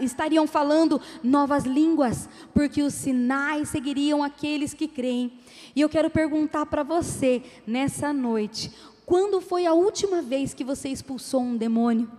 [0.00, 5.32] estariam falando novas línguas, porque os sinais seguiriam aqueles que creem.
[5.74, 8.70] E eu quero perguntar para você nessa noite:
[9.04, 12.10] quando foi a última vez que você expulsou um demônio?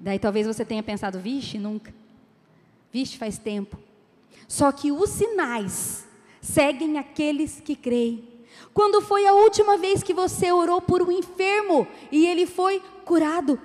[0.00, 1.94] Daí talvez você tenha pensado, vixe, nunca.
[2.92, 3.78] Vixe, faz tempo.
[4.46, 6.06] Só que os sinais
[6.40, 8.28] seguem aqueles que creem.
[8.74, 13.58] Quando foi a última vez que você orou por um enfermo e ele foi curado?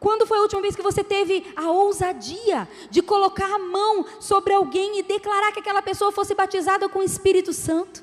[0.00, 4.52] Quando foi a última vez que você teve a ousadia de colocar a mão sobre
[4.52, 8.02] alguém e declarar que aquela pessoa fosse batizada com o Espírito Santo?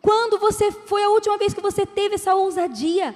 [0.00, 3.14] Quando você foi a última vez que você teve essa ousadia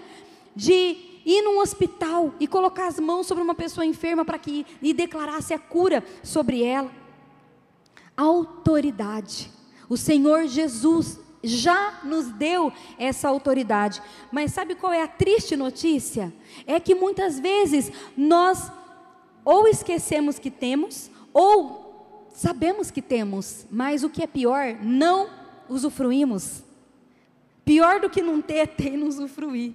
[0.54, 4.94] de ir num hospital e colocar as mãos sobre uma pessoa enferma para que e
[4.94, 6.90] declarasse a cura sobre ela?
[8.16, 9.50] Autoridade.
[9.90, 14.02] O Senhor Jesus já nos deu essa autoridade.
[14.32, 16.32] Mas sabe qual é a triste notícia?
[16.66, 18.72] É que muitas vezes nós
[19.44, 25.28] ou esquecemos que temos, ou sabemos que temos, mas o que é pior, não
[25.68, 26.62] usufruímos.
[27.66, 29.74] Pior do que não ter e não usufruir.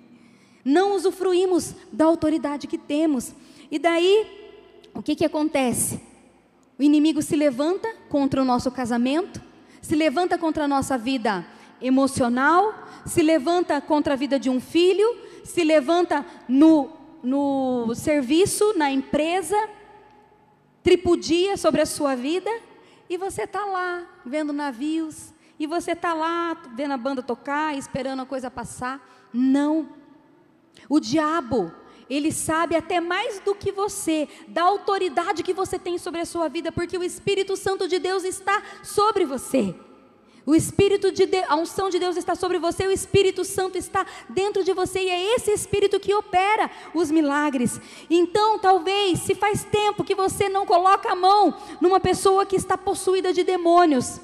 [0.64, 3.34] Não usufruímos da autoridade que temos.
[3.70, 4.26] E daí,
[4.94, 6.00] o que, que acontece?
[6.78, 9.42] O inimigo se levanta contra o nosso casamento,
[9.82, 11.46] se levanta contra a nossa vida
[11.82, 12.74] emocional,
[13.06, 15.08] se levanta contra a vida de um filho,
[15.44, 16.90] se levanta no,
[17.22, 19.58] no serviço, na empresa,
[20.82, 22.50] tripudia sobre a sua vida,
[23.10, 28.22] e você está lá vendo navios, e você está lá vendo a banda tocar, esperando
[28.22, 29.02] a coisa passar.
[29.34, 30.03] Não.
[30.94, 31.72] O diabo,
[32.08, 36.48] ele sabe até mais do que você, da autoridade que você tem sobre a sua
[36.48, 39.74] vida, porque o Espírito Santo de Deus está sobre você.
[40.46, 44.06] O Espírito de Deus, a unção de Deus está sobre você, o Espírito Santo está
[44.30, 47.82] dentro de você e é esse Espírito que opera os milagres.
[48.08, 52.78] Então, talvez, se faz tempo que você não coloca a mão numa pessoa que está
[52.78, 54.22] possuída de demônios,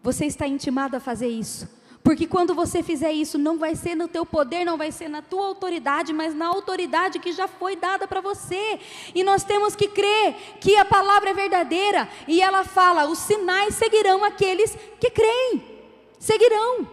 [0.00, 1.68] você está intimado a fazer isso,
[2.02, 5.20] Porque quando você fizer isso, não vai ser no teu poder, não vai ser na
[5.20, 8.78] tua autoridade, mas na autoridade que já foi dada para você.
[9.14, 12.08] E nós temos que crer que a palavra é verdadeira.
[12.26, 15.62] E ela fala: os sinais seguirão aqueles que creem.
[16.18, 16.88] Seguirão.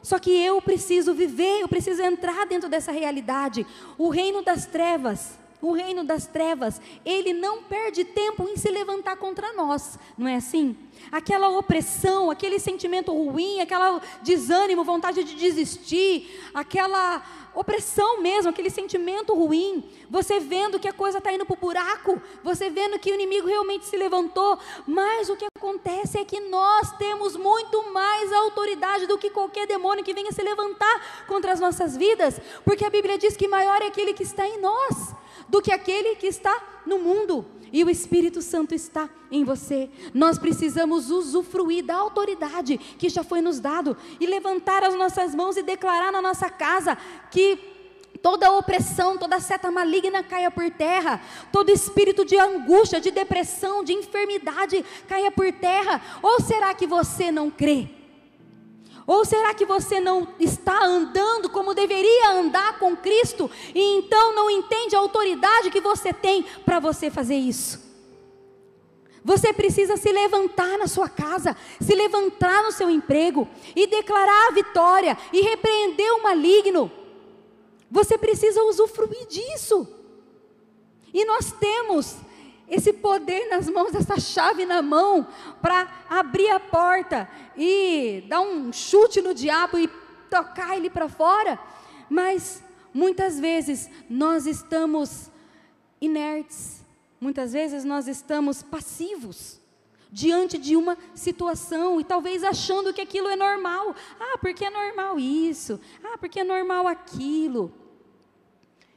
[0.00, 3.66] Só que eu preciso viver, eu preciso entrar dentro dessa realidade.
[3.98, 9.16] O reino das trevas o reino das trevas, ele não perde tempo em se levantar
[9.16, 10.76] contra nós, não é assim?
[11.10, 17.22] Aquela opressão, aquele sentimento ruim, aquela desânimo, vontade de desistir, aquela
[17.54, 22.20] opressão mesmo, aquele sentimento ruim, você vendo que a coisa está indo para o buraco,
[22.42, 26.90] você vendo que o inimigo realmente se levantou, mas o que acontece é que nós
[26.96, 31.96] temos muito mais autoridade do que qualquer demônio que venha se levantar contra as nossas
[31.96, 35.21] vidas, porque a Bíblia diz que maior é aquele que está em nós
[35.52, 37.44] do que aquele que está no mundo.
[37.70, 39.90] E o Espírito Santo está em você.
[40.14, 45.58] Nós precisamos usufruir da autoridade que já foi nos dado e levantar as nossas mãos
[45.58, 46.96] e declarar na nossa casa
[47.30, 47.58] que
[48.22, 51.20] toda opressão, toda seta maligna caia por terra,
[51.52, 56.00] todo espírito de angústia, de depressão, de enfermidade caia por terra.
[56.22, 58.01] Ou será que você não crê?
[59.12, 64.48] Ou será que você não está andando como deveria andar com Cristo e então não
[64.48, 67.78] entende a autoridade que você tem para você fazer isso?
[69.22, 73.46] Você precisa se levantar na sua casa, se levantar no seu emprego
[73.76, 76.90] e declarar a vitória e repreender o maligno.
[77.90, 79.86] Você precisa usufruir disso.
[81.12, 82.16] E nós temos
[82.72, 85.26] esse poder nas mãos, essa chave na mão,
[85.60, 89.86] para abrir a porta e dar um chute no diabo e
[90.30, 91.60] tocar ele para fora.
[92.08, 92.64] Mas
[92.94, 95.30] muitas vezes nós estamos
[96.00, 96.82] inertes,
[97.20, 99.60] muitas vezes nós estamos passivos
[100.10, 103.94] diante de uma situação e talvez achando que aquilo é normal.
[104.18, 105.78] Ah, porque é normal isso.
[106.02, 107.70] Ah, porque é normal aquilo.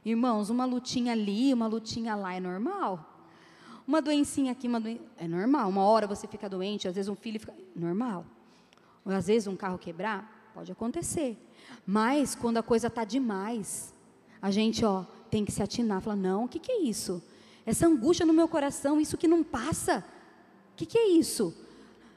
[0.02, 3.15] Irmãos, uma lutinha ali, uma lutinha lá é normal.
[3.86, 4.82] Uma doencinha aqui, uma
[5.16, 5.68] é normal.
[5.68, 7.54] Uma hora você fica doente, às vezes um filho fica.
[7.74, 8.24] Normal.
[9.04, 11.38] Ou às vezes um carro quebrar, pode acontecer.
[11.86, 13.94] Mas quando a coisa está demais,
[14.42, 16.00] a gente ó, tem que se atinar.
[16.00, 17.22] Falar, não, o que, que é isso?
[17.64, 20.04] Essa angústia no meu coração, isso que não passa.
[20.72, 21.54] O que, que é isso?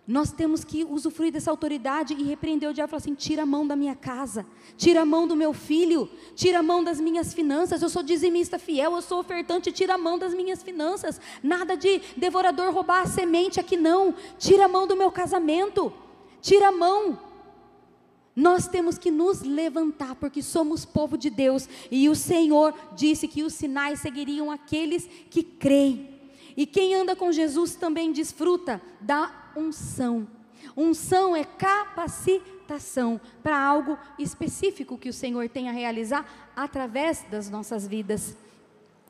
[0.10, 3.46] Nós temos que usufruir dessa autoridade e repreender o diabo e falar assim: tira a
[3.46, 4.44] mão da minha casa,
[4.76, 7.80] tira a mão do meu filho, tira a mão das minhas finanças.
[7.80, 11.22] Eu sou dizimista fiel, eu sou ofertante, tira a mão das minhas finanças.
[11.44, 14.16] Nada de devorador roubar a semente aqui, não.
[14.40, 15.94] Tira a mão do meu casamento,
[16.42, 17.20] tira a mão.
[18.36, 23.44] Nós temos que nos levantar, porque somos povo de Deus, e o Senhor disse que
[23.44, 26.18] os sinais seguiriam aqueles que creem.
[26.58, 30.28] E quem anda com Jesus também desfruta da unção.
[30.76, 37.88] Unção é capacitação para algo específico que o Senhor tem a realizar através das nossas
[37.88, 38.38] vidas.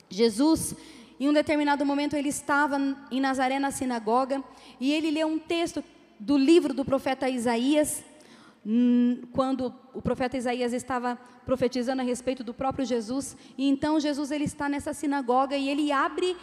[0.08, 0.74] Jesus,
[1.18, 2.78] em um determinado momento, ele estava
[3.10, 4.42] em Nazaré na sinagoga
[4.80, 5.84] e ele leu um texto
[6.18, 8.04] do livro do profeta Isaías,
[8.64, 14.30] hum, quando o profeta Isaías estava profetizando a respeito do próprio Jesus, e então Jesus
[14.30, 16.36] ele está nessa sinagoga e ele abre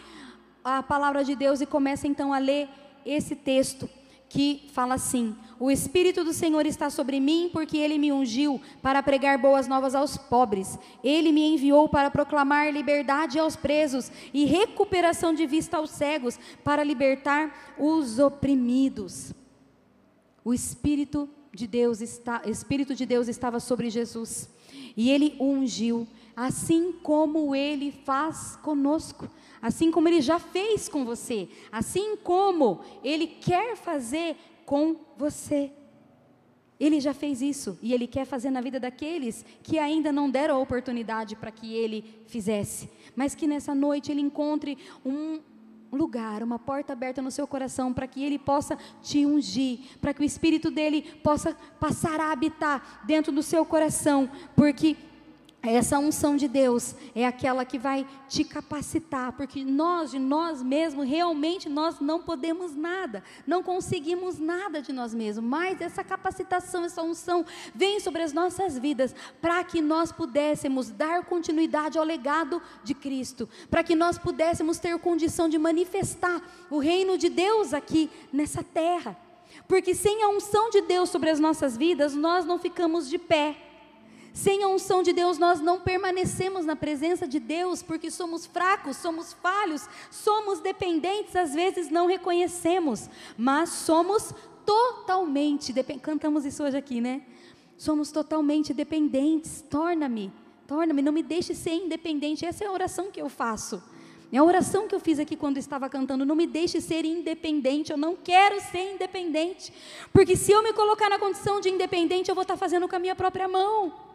[0.64, 2.68] a palavra de Deus e começa então a ler
[3.04, 3.88] esse texto
[4.28, 9.02] que fala assim: O Espírito do Senhor está sobre mim, porque ele me ungiu para
[9.02, 10.78] pregar boas novas aos pobres.
[11.02, 16.84] Ele me enviou para proclamar liberdade aos presos e recuperação de vista aos cegos, para
[16.84, 19.32] libertar os oprimidos.
[20.44, 24.48] O Espírito de Deus está, Espírito de Deus estava sobre Jesus,
[24.96, 29.28] e ele ungiu, assim como ele faz conosco
[29.60, 35.72] assim como ele já fez com você, assim como ele quer fazer com você.
[36.78, 40.56] Ele já fez isso e ele quer fazer na vida daqueles que ainda não deram
[40.56, 45.40] a oportunidade para que ele fizesse, mas que nessa noite ele encontre um
[45.90, 50.20] lugar, uma porta aberta no seu coração para que ele possa te ungir, para que
[50.20, 54.96] o espírito dele possa passar a habitar dentro do seu coração, porque
[55.60, 61.08] essa unção de Deus é aquela que vai te capacitar, porque nós, de nós mesmos,
[61.08, 67.02] realmente nós não podemos nada, não conseguimos nada de nós mesmos, mas essa capacitação, essa
[67.02, 67.44] unção
[67.74, 73.48] vem sobre as nossas vidas para que nós pudéssemos dar continuidade ao legado de Cristo,
[73.68, 76.40] para que nós pudéssemos ter condição de manifestar
[76.70, 79.16] o reino de Deus aqui nessa terra.
[79.66, 83.67] Porque sem a unção de Deus sobre as nossas vidas, nós não ficamos de pé
[84.38, 88.96] sem a unção de Deus, nós não permanecemos na presença de Deus, porque somos fracos,
[88.96, 94.32] somos falhos, somos dependentes, às vezes não reconhecemos, mas somos
[94.64, 95.72] totalmente,
[96.02, 97.22] cantamos isso hoje aqui, né?
[97.78, 99.64] somos totalmente dependentes.
[99.70, 100.30] Torna-me,
[100.66, 102.44] torna-me, não me deixe ser independente.
[102.44, 103.82] Essa é a oração que eu faço.
[104.30, 106.26] É a oração que eu fiz aqui quando estava cantando.
[106.26, 107.90] Não me deixe ser independente.
[107.90, 109.72] Eu não quero ser independente.
[110.12, 112.98] Porque se eu me colocar na condição de independente, eu vou estar fazendo com a
[112.98, 114.07] minha própria mão.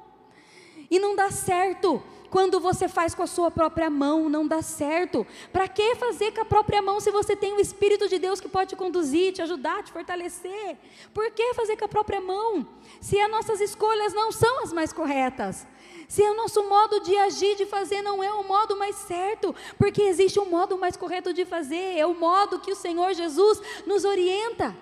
[0.93, 2.03] E não dá certo.
[2.29, 5.25] Quando você faz com a sua própria mão, não dá certo.
[5.51, 8.47] Para que fazer com a própria mão se você tem o Espírito de Deus que
[8.47, 10.77] pode te conduzir, te ajudar, te fortalecer?
[11.11, 12.67] Por que fazer com a própria mão?
[13.01, 15.65] Se as nossas escolhas não são as mais corretas.
[16.07, 20.03] Se o nosso modo de agir, de fazer, não é o modo mais certo, porque
[20.03, 24.05] existe um modo mais correto de fazer, é o modo que o Senhor Jesus nos
[24.05, 24.75] orienta.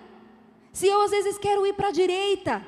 [0.74, 2.62] Se eu às vezes quero ir para a direita,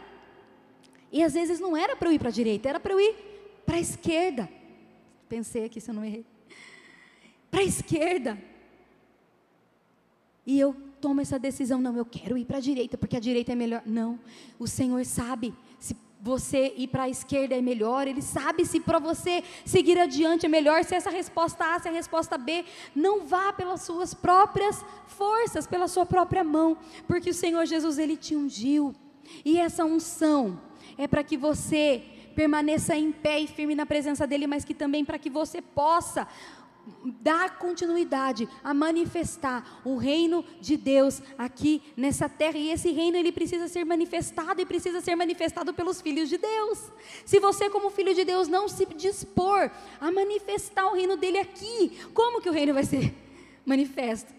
[1.13, 3.34] e às vezes não era para eu ir para a direita, era para eu ir
[3.65, 4.49] para a esquerda.
[5.29, 6.25] Pensei aqui se eu não errei.
[7.51, 8.39] Para a esquerda.
[10.47, 13.53] E eu tomo essa decisão, não, eu quero ir para a direita, porque a direita
[13.53, 13.83] é melhor.
[13.85, 14.19] Não,
[14.59, 18.99] o Senhor sabe se você ir para a esquerda é melhor, Ele sabe se para
[18.99, 22.65] você seguir adiante é melhor, se essa resposta A, se a resposta B.
[22.95, 28.17] Não vá pelas suas próprias forças, pela sua própria mão, porque o Senhor Jesus, Ele
[28.17, 28.95] te ungiu.
[29.45, 30.59] E essa unção
[30.97, 32.03] é para que você
[32.35, 36.27] permaneça em pé e firme na presença dEle, mas que também para que você possa
[37.21, 43.33] dar continuidade a manifestar o reino de Deus aqui nessa terra e esse reino ele
[43.33, 46.79] precisa ser manifestado e precisa ser manifestado pelos filhos de Deus.
[47.25, 49.71] Se você como filho de Deus não se dispor
[50.01, 53.15] a manifestar o reino dele aqui, como que o reino vai ser
[53.65, 54.33] manifesto?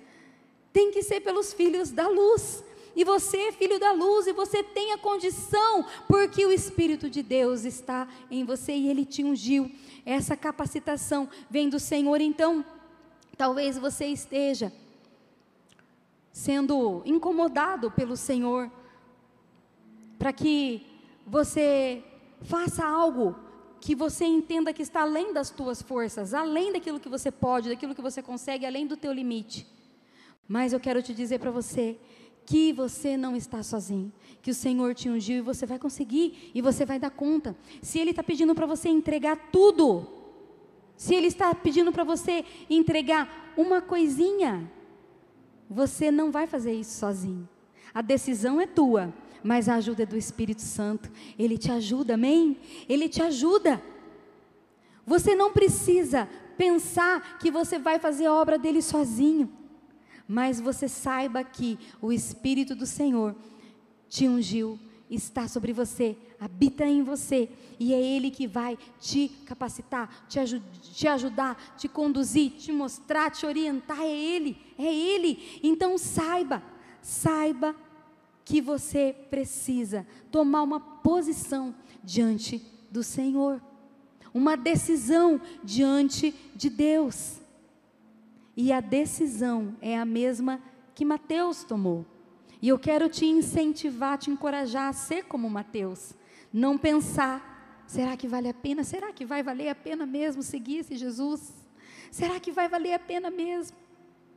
[0.72, 2.64] Tem que ser pelos filhos da luz
[2.96, 7.22] e você é filho da luz, e você tem a condição, porque o Espírito de
[7.22, 9.70] Deus está em você e ele te ungiu.
[10.06, 12.64] Essa capacitação vem do Senhor, então,
[13.38, 14.72] talvez você esteja
[16.32, 18.72] sendo incomodado pelo Senhor,
[20.18, 20.86] para que
[21.26, 22.04] você
[22.42, 23.36] faça algo
[23.80, 27.94] que você entenda que está além das tuas forças, além daquilo que você pode, daquilo
[27.94, 29.68] que você consegue, além do teu limite.
[30.48, 31.98] Mas eu quero te dizer para você
[32.46, 36.62] que você não está sozinho, que o Senhor te ungiu e você vai conseguir e
[36.62, 37.56] você vai dar conta.
[37.82, 40.08] Se Ele está pedindo para você entregar tudo,
[40.96, 44.72] se Ele está pedindo para você entregar uma coisinha,
[45.70, 47.50] você não vai fazer isso sozinho.
[47.94, 49.12] A decisão é tua,
[49.44, 51.10] mas a ajuda é do Espírito Santo.
[51.40, 52.58] Ele te ajuda, amém?
[52.88, 53.82] Ele te ajuda.
[55.06, 59.65] Você não precisa pensar que você vai fazer a obra dele sozinho
[60.28, 63.36] mas você saiba que o Espírito do Senhor
[64.10, 67.50] te ungiu, está sobre você, habita em você,
[67.80, 73.30] e é Ele que vai te capacitar, te, aj te ajudar, te conduzir, te mostrar,
[73.30, 75.60] te orientar, é Ele, é Ele.
[75.62, 76.64] Então saiba,
[77.02, 77.76] saiba
[78.44, 83.62] que você precisa tomar uma posição diante do Senhor,
[84.34, 87.40] uma decisão diante de Deus.
[88.56, 90.62] E a decisão é a mesma
[90.94, 92.06] que Mateus tomou.
[92.62, 96.14] E eu quero te incentivar, te encorajar a ser como Mateus.
[96.52, 98.84] Não pensar, será que vale a pena?
[98.84, 101.54] Será que vai valer a pena mesmo seguir esse Jesus?
[102.10, 103.78] Será que vai valer a pena mesmo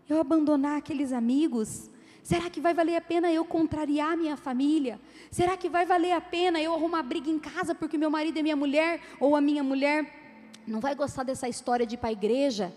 [0.08, 1.90] eu abandonar aqueles amigos?
[2.22, 5.00] Será que vai valer a pena eu contrariar minha família?
[5.30, 8.42] Será que vai valer a pena eu arrumar briga em casa porque meu marido e
[8.42, 12.12] minha mulher, ou a minha mulher, não vai gostar dessa história de ir para a
[12.12, 12.74] igreja?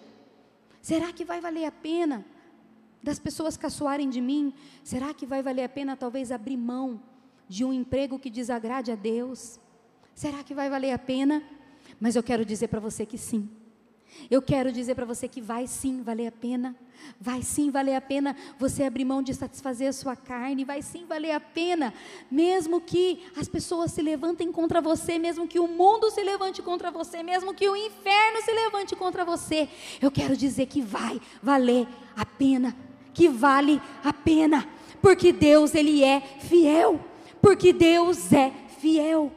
[0.82, 2.26] Será que vai valer a pena
[3.04, 4.54] das pessoas caçoarem de mim?
[4.84, 7.02] Será que vai valer a pena talvez abrir mão
[7.48, 9.60] de um emprego que desagrade a Deus?
[10.16, 11.44] Será que vai valer a pena?
[12.00, 13.50] Mas eu quero dizer para você que sim.
[14.30, 16.76] Eu quero dizer para você que vai sim valer a pena.
[17.20, 20.64] Vai sim valer a pena você abrir mão de satisfazer a sua carne.
[20.64, 21.94] Vai sim valer a pena,
[22.30, 26.92] mesmo que as pessoas se levantem contra você, mesmo que o mundo se levante contra
[26.92, 29.68] você, mesmo que o inferno se levante contra você.
[30.02, 32.76] Eu quero dizer que vai valer a pena,
[33.14, 34.68] que vale a pena,
[35.02, 37.00] porque Deus ele é fiel,
[37.42, 39.32] porque Deus é fiel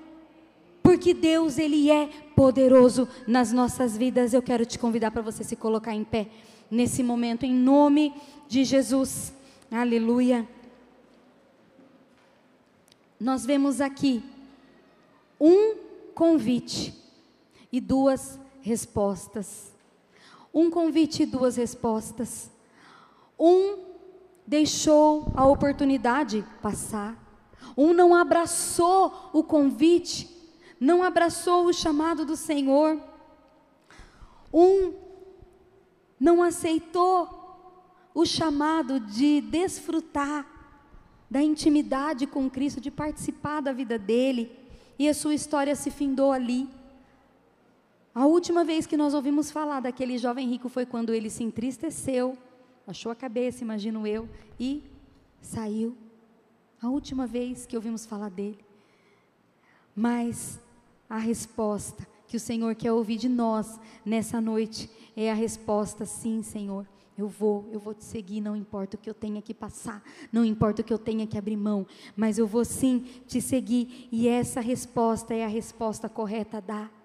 [0.95, 4.32] porque Deus ele é poderoso nas nossas vidas.
[4.32, 6.28] Eu quero te convidar para você se colocar em pé
[6.70, 8.14] nesse momento em nome
[8.47, 9.34] de Jesus.
[9.72, 10.49] Aleluia.
[13.18, 14.22] Nós vemos aqui
[15.40, 15.74] um
[16.14, 16.95] convite
[17.72, 19.72] e duas respostas.
[20.55, 22.49] Um convite e duas respostas.
[23.36, 23.78] Um
[24.47, 27.20] deixou a oportunidade passar.
[27.76, 30.34] Um não abraçou o convite
[30.85, 33.01] não abraçou o chamado do Senhor.
[34.53, 34.93] Um
[36.20, 37.18] não aceitou
[38.14, 40.47] o chamado de desfrutar
[41.28, 44.62] da intimidade com Cristo, de participar da vida dele.
[44.97, 46.68] e a sua história se findou ali.
[48.14, 52.39] A última vez que nós ouvimos falar daquele jovem rico foi quando ele se entristeceu,
[52.87, 54.28] achou a cabeça, imagino eu,
[54.61, 54.85] e
[55.41, 55.97] saiu.
[56.80, 58.64] A última vez que ouvimos falar dele.
[59.97, 60.61] Mas
[61.09, 66.43] a resposta que o Senhor quer ouvir de nós nessa noite é a resposta: sim,
[66.43, 66.87] Senhor.
[67.17, 70.03] Eu vou, eu vou te seguir, não importa o que eu tenha que passar,
[70.33, 71.87] não importa o que eu tenha que abrir mão,
[72.17, 77.05] mas eu vou sim te seguir, e essa resposta é a resposta correta a dar.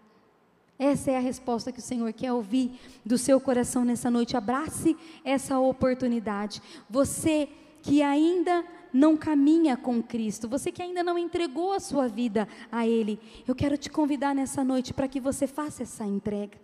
[0.80, 4.38] Essa é a resposta que o Senhor quer ouvir do seu coração nessa noite.
[4.38, 6.60] Abrace essa oportunidade.
[6.90, 7.50] Você
[7.82, 12.88] que ainda não caminha com Cristo, você que ainda não entregou a sua vida a
[12.88, 16.58] Ele, eu quero te convidar nessa noite para que você faça essa entrega.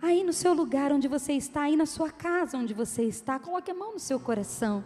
[0.00, 3.70] Aí no seu lugar onde você está, aí na sua casa onde você está, coloque
[3.70, 4.84] a mão no seu coração.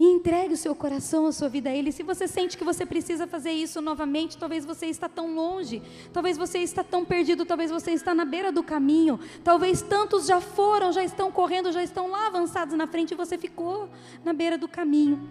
[0.00, 1.92] E entregue o seu coração, a sua vida a Ele.
[1.92, 6.38] Se você sente que você precisa fazer isso novamente, talvez você está tão longe, talvez
[6.38, 10.90] você está tão perdido, talvez você está na beira do caminho, talvez tantos já foram,
[10.90, 13.90] já estão correndo, já estão lá avançados na frente e você ficou
[14.24, 15.28] na beira do caminho.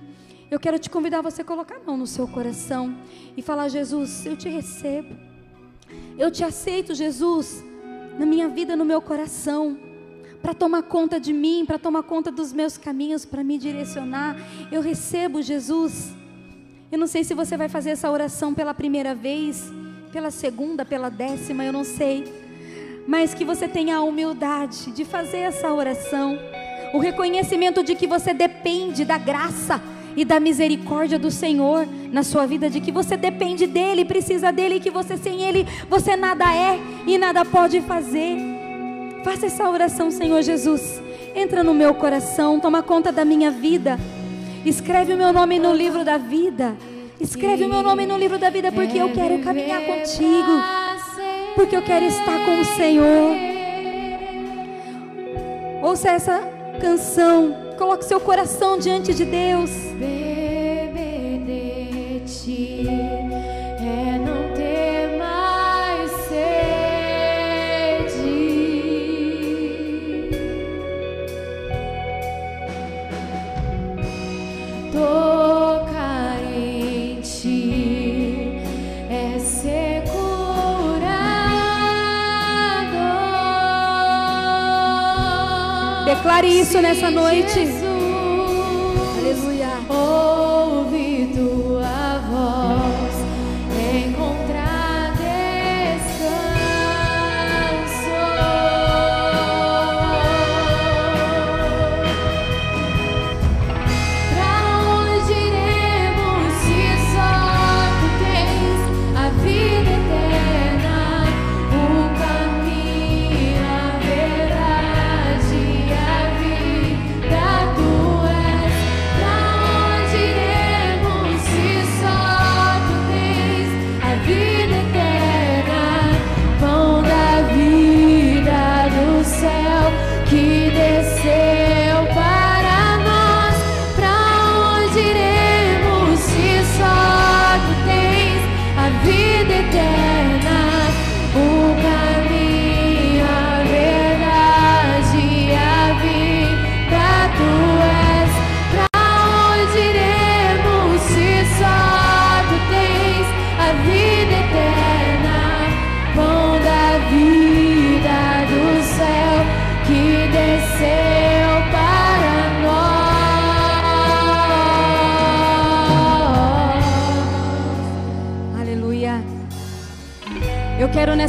[0.51, 2.95] Eu quero te convidar a você colocar a mão no seu coração
[3.36, 5.15] e falar: Jesus, eu te recebo,
[6.15, 7.63] eu te aceito, Jesus,
[8.20, 9.88] na minha vida, no meu coração
[10.41, 14.37] para tomar conta de mim, para tomar conta dos meus caminhos, para me direcionar.
[14.71, 16.11] Eu recebo Jesus.
[16.91, 19.71] Eu não sei se você vai fazer essa oração pela primeira vez,
[20.11, 22.23] pela segunda, pela décima, eu não sei.
[23.07, 26.37] Mas que você tenha a humildade de fazer essa oração,
[26.93, 29.81] o reconhecimento de que você depende da graça
[30.15, 34.75] e da misericórdia do Senhor na sua vida, de que você depende dele, precisa dele,
[34.75, 38.59] e que você sem ele, você nada é e nada pode fazer.
[39.24, 41.01] Faça essa oração, Senhor Jesus.
[41.36, 43.97] Entra no meu coração, toma conta da minha vida.
[44.65, 46.76] Escreve o meu nome no livro da vida.
[47.20, 50.51] Escreve o meu nome no livro da vida, porque eu quero caminhar contigo.
[51.55, 53.36] Porque eu quero estar com o Senhor.
[55.84, 56.41] Ouça essa
[56.80, 57.55] canção.
[57.78, 59.72] Coloque seu coração diante de Deus.
[86.05, 87.88] Declare isso nessa noite.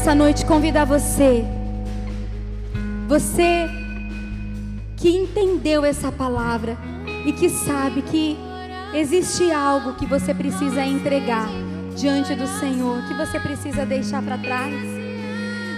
[0.01, 1.44] Nessa noite convidar você,
[3.07, 3.68] você
[4.96, 6.74] que entendeu essa palavra
[7.26, 8.34] e que sabe que
[8.94, 11.51] existe algo que você precisa entregar
[11.94, 14.72] diante do Senhor, que você precisa deixar para trás.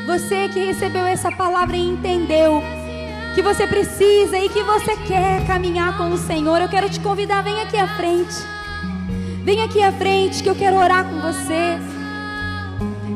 [0.06, 2.62] Você que recebeu essa palavra e entendeu
[3.34, 7.42] que você precisa e que você quer caminhar com o Senhor, eu quero te convidar,
[7.42, 8.36] vem aqui à frente.
[9.42, 11.91] Vem aqui à frente que eu quero orar com você.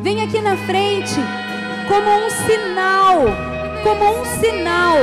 [0.07, 1.17] Vem aqui na frente
[1.89, 3.25] como um sinal,
[3.83, 4.99] como um sinal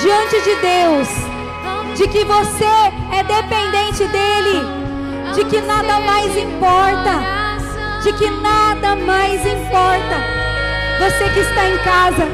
[0.00, 1.08] diante de Deus
[1.96, 2.64] de que você
[3.12, 7.24] é dependente dele, de que nada mais importa,
[8.04, 10.22] de que nada mais importa.
[11.00, 12.28] Você que está em casa,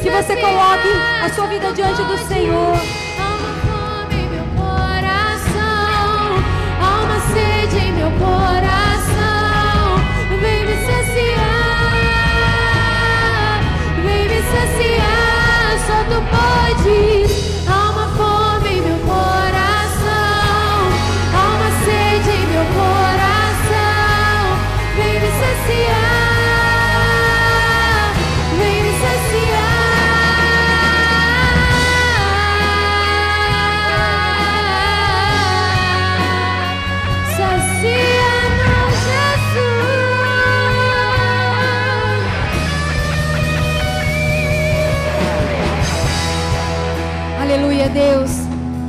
[0.00, 0.88] que você coloque
[1.24, 3.05] a sua vida diante do Senhor.
[14.52, 17.45] saciar, só tu podes.
[47.96, 48.30] Deus.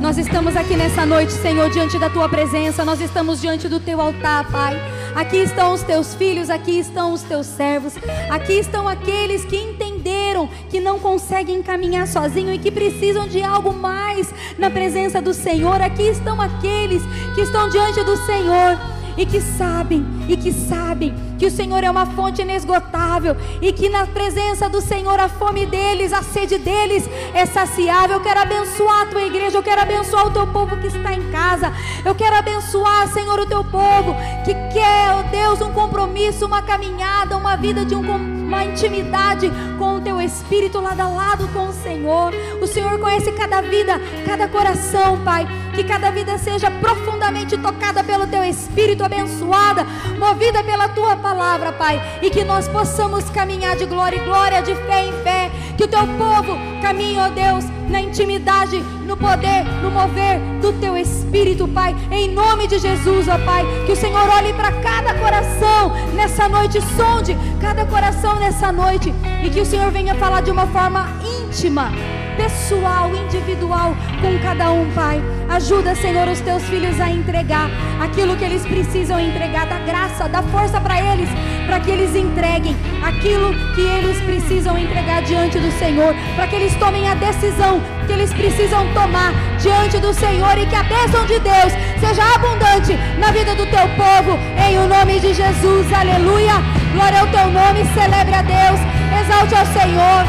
[0.02, 4.02] Nós estamos aqui nessa noite, Senhor, diante da tua presença, nós estamos diante do teu
[4.02, 4.76] altar, Pai.
[5.14, 7.94] Aqui estão os teus filhos, aqui estão os teus servos,
[8.28, 13.72] aqui estão aqueles que entenderam que não conseguem caminhar sozinho e que precisam de algo
[13.72, 15.80] mais na presença do Senhor.
[15.80, 17.02] Aqui estão aqueles
[17.34, 18.78] que estão diante do Senhor
[19.16, 23.88] e que sabem, e que sabem que o Senhor é uma fonte inesgotável e que
[23.88, 28.16] na presença do Senhor a fome deles, a sede deles é saciável.
[28.16, 31.30] Eu quero abençoar a tua igreja, eu quero abençoar o teu povo que está em
[31.30, 31.72] casa.
[32.04, 34.14] Eu quero abençoar, Senhor, o teu povo
[34.44, 38.02] que quer, ó Deus, um compromisso, uma caminhada, uma vida de um
[38.48, 42.32] uma intimidade com o teu espírito lado a lado com o Senhor.
[42.62, 45.46] O Senhor conhece cada vida, cada coração, Pai.
[45.78, 49.86] Que cada vida seja profundamente tocada pelo teu espírito, abençoada,
[50.18, 52.02] movida pela tua palavra, Pai.
[52.20, 55.48] E que nós possamos caminhar de glória em glória, de fé em fé.
[55.76, 60.96] Que o teu povo caminhe, ó Deus, na intimidade, no poder, no mover do teu
[60.96, 61.94] espírito, Pai.
[62.10, 63.64] Em nome de Jesus, ó Pai.
[63.86, 69.14] Que o Senhor olhe para cada coração nessa noite, sonde cada coração nessa noite.
[69.44, 71.06] E que o Senhor venha falar de uma forma
[71.44, 71.92] íntima
[72.38, 75.20] pessoal, individual com cada um, Pai.
[75.48, 77.68] Ajuda, Senhor, os teus filhos a entregar
[78.00, 81.28] aquilo que eles precisam entregar, da graça, da força para eles,
[81.66, 86.74] para que eles entreguem aquilo que eles precisam entregar diante do Senhor, para que eles
[86.76, 91.40] tomem a decisão que eles precisam tomar diante do Senhor e que a bênção de
[91.40, 96.54] Deus seja abundante na vida do teu povo, em o nome de Jesus, aleluia.
[96.94, 98.80] Glória ao teu nome, celebre a Deus,
[99.20, 100.24] exalte ao Senhor,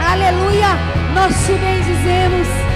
[0.00, 1.03] aleluia.
[1.14, 2.73] Nós te bendizemos.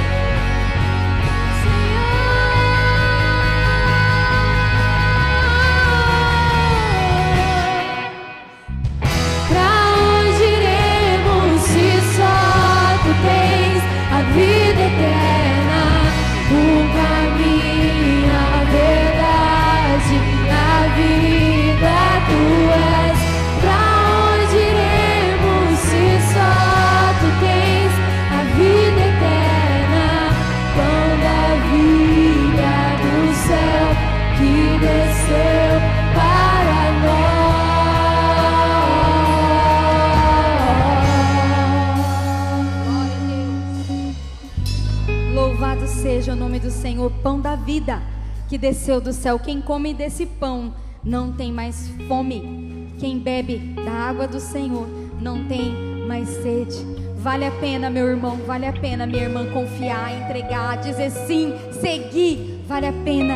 [48.59, 49.39] Que desceu do céu.
[49.39, 52.89] Quem come desse pão não tem mais fome.
[52.99, 54.87] Quem bebe da água do Senhor
[55.21, 55.73] não tem
[56.07, 56.77] mais sede.
[57.17, 62.65] Vale a pena, meu irmão, vale a pena, minha irmã, confiar, entregar, dizer sim, seguir.
[62.67, 63.35] Vale a pena.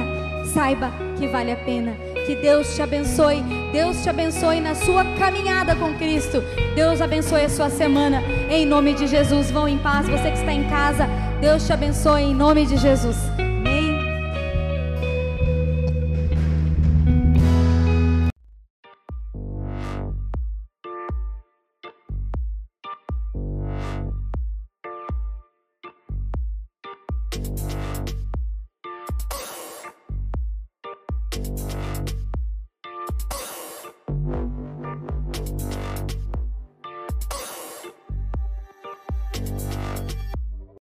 [0.53, 1.93] Saiba que vale a pena.
[2.27, 3.43] Que Deus te abençoe.
[3.73, 6.43] Deus te abençoe na sua caminhada com Cristo.
[6.75, 8.23] Deus abençoe a sua semana.
[8.51, 10.09] Em nome de Jesus, vão em paz.
[10.09, 11.07] Você que está em casa,
[11.41, 13.32] Deus te abençoe em nome de Jesus.